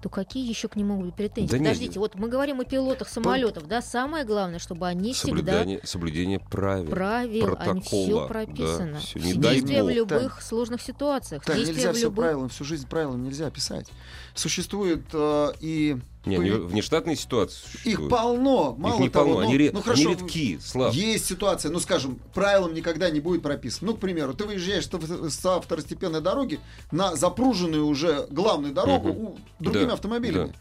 [0.02, 1.50] то какие еще к ним могут быть претензии?
[1.52, 1.68] Да нет.
[1.68, 6.40] Подождите, вот мы говорим о пилотах самолетов, да, самое главное, чтобы они всегда Соблюдение, соблюдение
[6.40, 6.90] правил.
[6.90, 9.00] правил, они все протокола, прописано.
[9.14, 9.20] да.
[9.22, 11.44] Не дай Действия в любых сложных ситуациях.
[11.44, 12.24] Так, нельзя в все любых...
[12.24, 13.88] правилам, всю жизнь правилам нельзя писать.
[14.36, 18.12] Существует э, и Не, не, внештатные ситуации их существуют.
[18.12, 19.26] полно, мало Их не того.
[19.26, 20.94] полно, ну, они, ре- ну, они хорошо, редки, Слав.
[20.94, 23.92] Есть ситуация, ну скажем, правилам никогда не будет прописано.
[23.92, 26.60] Ну, к примеру, ты выезжаешь с с второстепенной дороги
[26.92, 29.22] на запруженную уже главную дорогу Мгм.
[29.22, 30.48] у, другими Да, автомобилями.
[30.48, 30.54] да.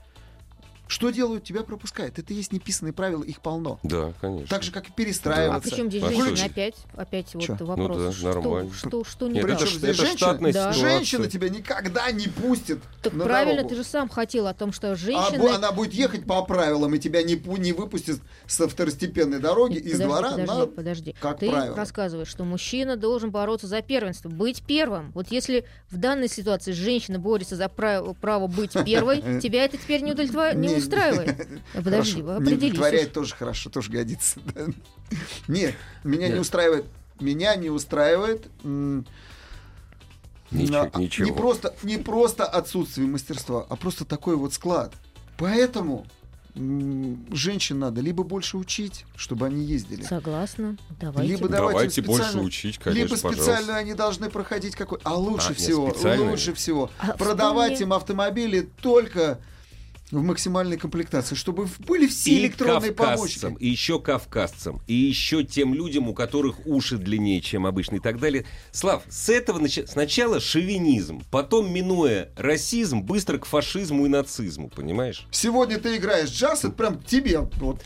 [0.88, 1.44] Что делают?
[1.44, 2.18] Тебя пропускают.
[2.18, 3.78] Это есть неписанные правила, их полно.
[3.82, 4.46] Да, конечно.
[4.48, 5.70] Так же, как и А перестраиваться.
[5.70, 6.46] причем здесь А женщины что?
[6.46, 7.38] опять, опять Чё?
[7.38, 7.98] вот Ну вопрос.
[7.98, 8.70] да, что, нормально.
[8.74, 10.52] Что, что не Нет, это, здесь это женщина?
[10.52, 10.72] Да.
[10.72, 13.68] Женщина тебя никогда не пустит Так на правильно, дорогу.
[13.68, 15.38] ты же сам хотел о том, что А женщины...
[15.38, 19.74] бо- она будет ехать по правилам и тебя не, пу- не выпустит со второстепенной дороги
[19.74, 21.14] Нет, из подожди, двора подожди, на подожди.
[21.20, 21.76] как Ты правило.
[21.76, 25.12] рассказываешь, что мужчина должен бороться за первенство, быть первым.
[25.12, 30.00] Вот если в данной ситуации женщина борется за право, право быть первой, тебя это теперь
[30.02, 30.12] не,
[30.54, 31.48] Не- устраивает.
[31.74, 32.56] Подожди, определись.
[32.58, 34.40] удовлетворяет тоже хорошо, тоже годится.
[35.48, 35.74] Нет,
[36.04, 36.84] меня не устраивает.
[37.20, 38.46] Меня не устраивает
[40.50, 41.26] Ничего- а, ничего.
[41.26, 44.94] не просто не просто отсутствие мастерства, а просто такой вот склад.
[45.36, 46.06] Поэтому
[46.54, 50.76] женщин надо либо больше учить, чтобы они ездили, Согласна.
[51.00, 51.30] Давайте.
[51.32, 53.42] либо давать им Давайте больше учить, конечно, либо пожалуйста.
[53.42, 55.94] специально они должны проходить какой, а лучше А, всего,
[56.30, 59.38] лучше всего А продавать вспомни- им автомобили только
[60.10, 63.56] в максимальной комплектации, чтобы были все и электронные помощники.
[63.60, 68.18] и еще кавказцам, и еще тем людям, у которых уши длиннее, чем обычно, и так
[68.18, 68.46] далее.
[68.72, 75.26] Слав, с этого начи- сначала шовинизм, потом, минуя расизм, быстро к фашизму и нацизму, понимаешь?
[75.30, 77.82] Сегодня ты играешь джаз, это прям тебе вот.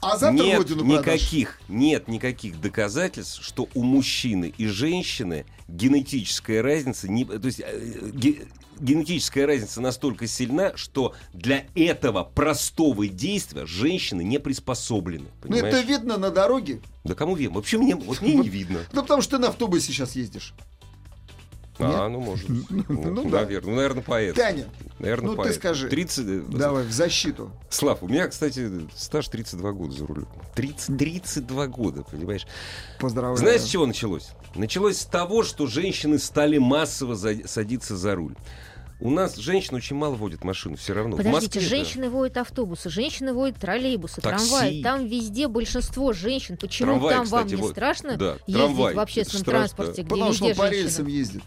[0.00, 1.22] А завтра нет родину продашь.
[1.22, 8.10] никаких, нет никаких доказательств, что у мужчины и женщины генетическая разница, не, то есть э,
[8.12, 8.42] ге-
[8.80, 15.26] генетическая разница настолько сильна, что для этого простого действия женщины не приспособлены.
[15.44, 16.80] Ну это видно на дороге.
[17.04, 17.56] Да кому видно?
[17.56, 18.80] Вообще мне, вот мне не видно.
[18.92, 20.54] Ну потому что ты на автобусе сейчас ездишь.
[21.78, 22.48] А, ну может.
[22.48, 22.66] быть.
[22.88, 23.40] Ну, Ну, да.
[23.42, 24.34] наверное, ну, наверное, поэт.
[24.36, 24.66] Таня,
[24.98, 25.54] Наверное, ну ты поэт.
[25.56, 25.88] скажи.
[25.88, 26.26] 30...
[26.26, 27.50] э, давай в защиту.
[27.68, 30.28] Слав, у меня, кстати, стаж 32 года за рулем.
[30.54, 32.46] 30, 32 года, понимаешь?
[33.00, 33.36] Поздравляю.
[33.38, 34.28] Знаешь, с чего началось?
[34.54, 38.34] Началось с того, что женщины стали массово за- садиться за руль.
[39.00, 41.16] У нас женщины очень мало водят машину, все равно.
[41.16, 41.68] В Подождите, Москве, да.
[41.84, 44.48] женщины водят автобусы, женщины водят троллейбусы, Такси.
[44.48, 44.82] трамваи.
[44.82, 46.56] Там везде большинство женщин.
[46.56, 47.72] Почему Трамвай, там вам кстати, не вот.
[47.72, 48.94] страшно Да, ездить трамвай.
[48.94, 49.76] в общественном Это страшно.
[49.76, 50.70] транспорте, где Потому что по женщины?
[50.82, 51.42] рельсам ездит.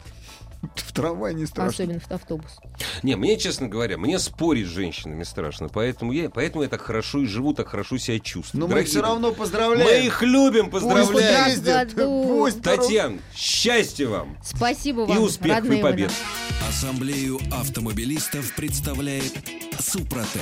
[0.76, 1.84] В трамвай не страшно.
[1.84, 2.58] Особенно в автобус.
[3.04, 5.70] Не, мне, честно говоря, мне спорить с женщинами страшно.
[5.70, 8.62] Поэтому я, поэтому я так хорошо и живу, так хорошо себя чувствую.
[8.62, 9.86] Но мы Дорогие все равно поздравляем.
[9.86, 11.46] Мы их любим, поздравляем.
[11.46, 11.94] Пусть ездят.
[11.96, 14.38] Пусть Татьяна, счастья вам.
[14.44, 16.12] Спасибо И вам, успехов, родные и побед.
[16.68, 19.34] Ассамблею автомобилистов представляет
[19.80, 20.42] Супротек.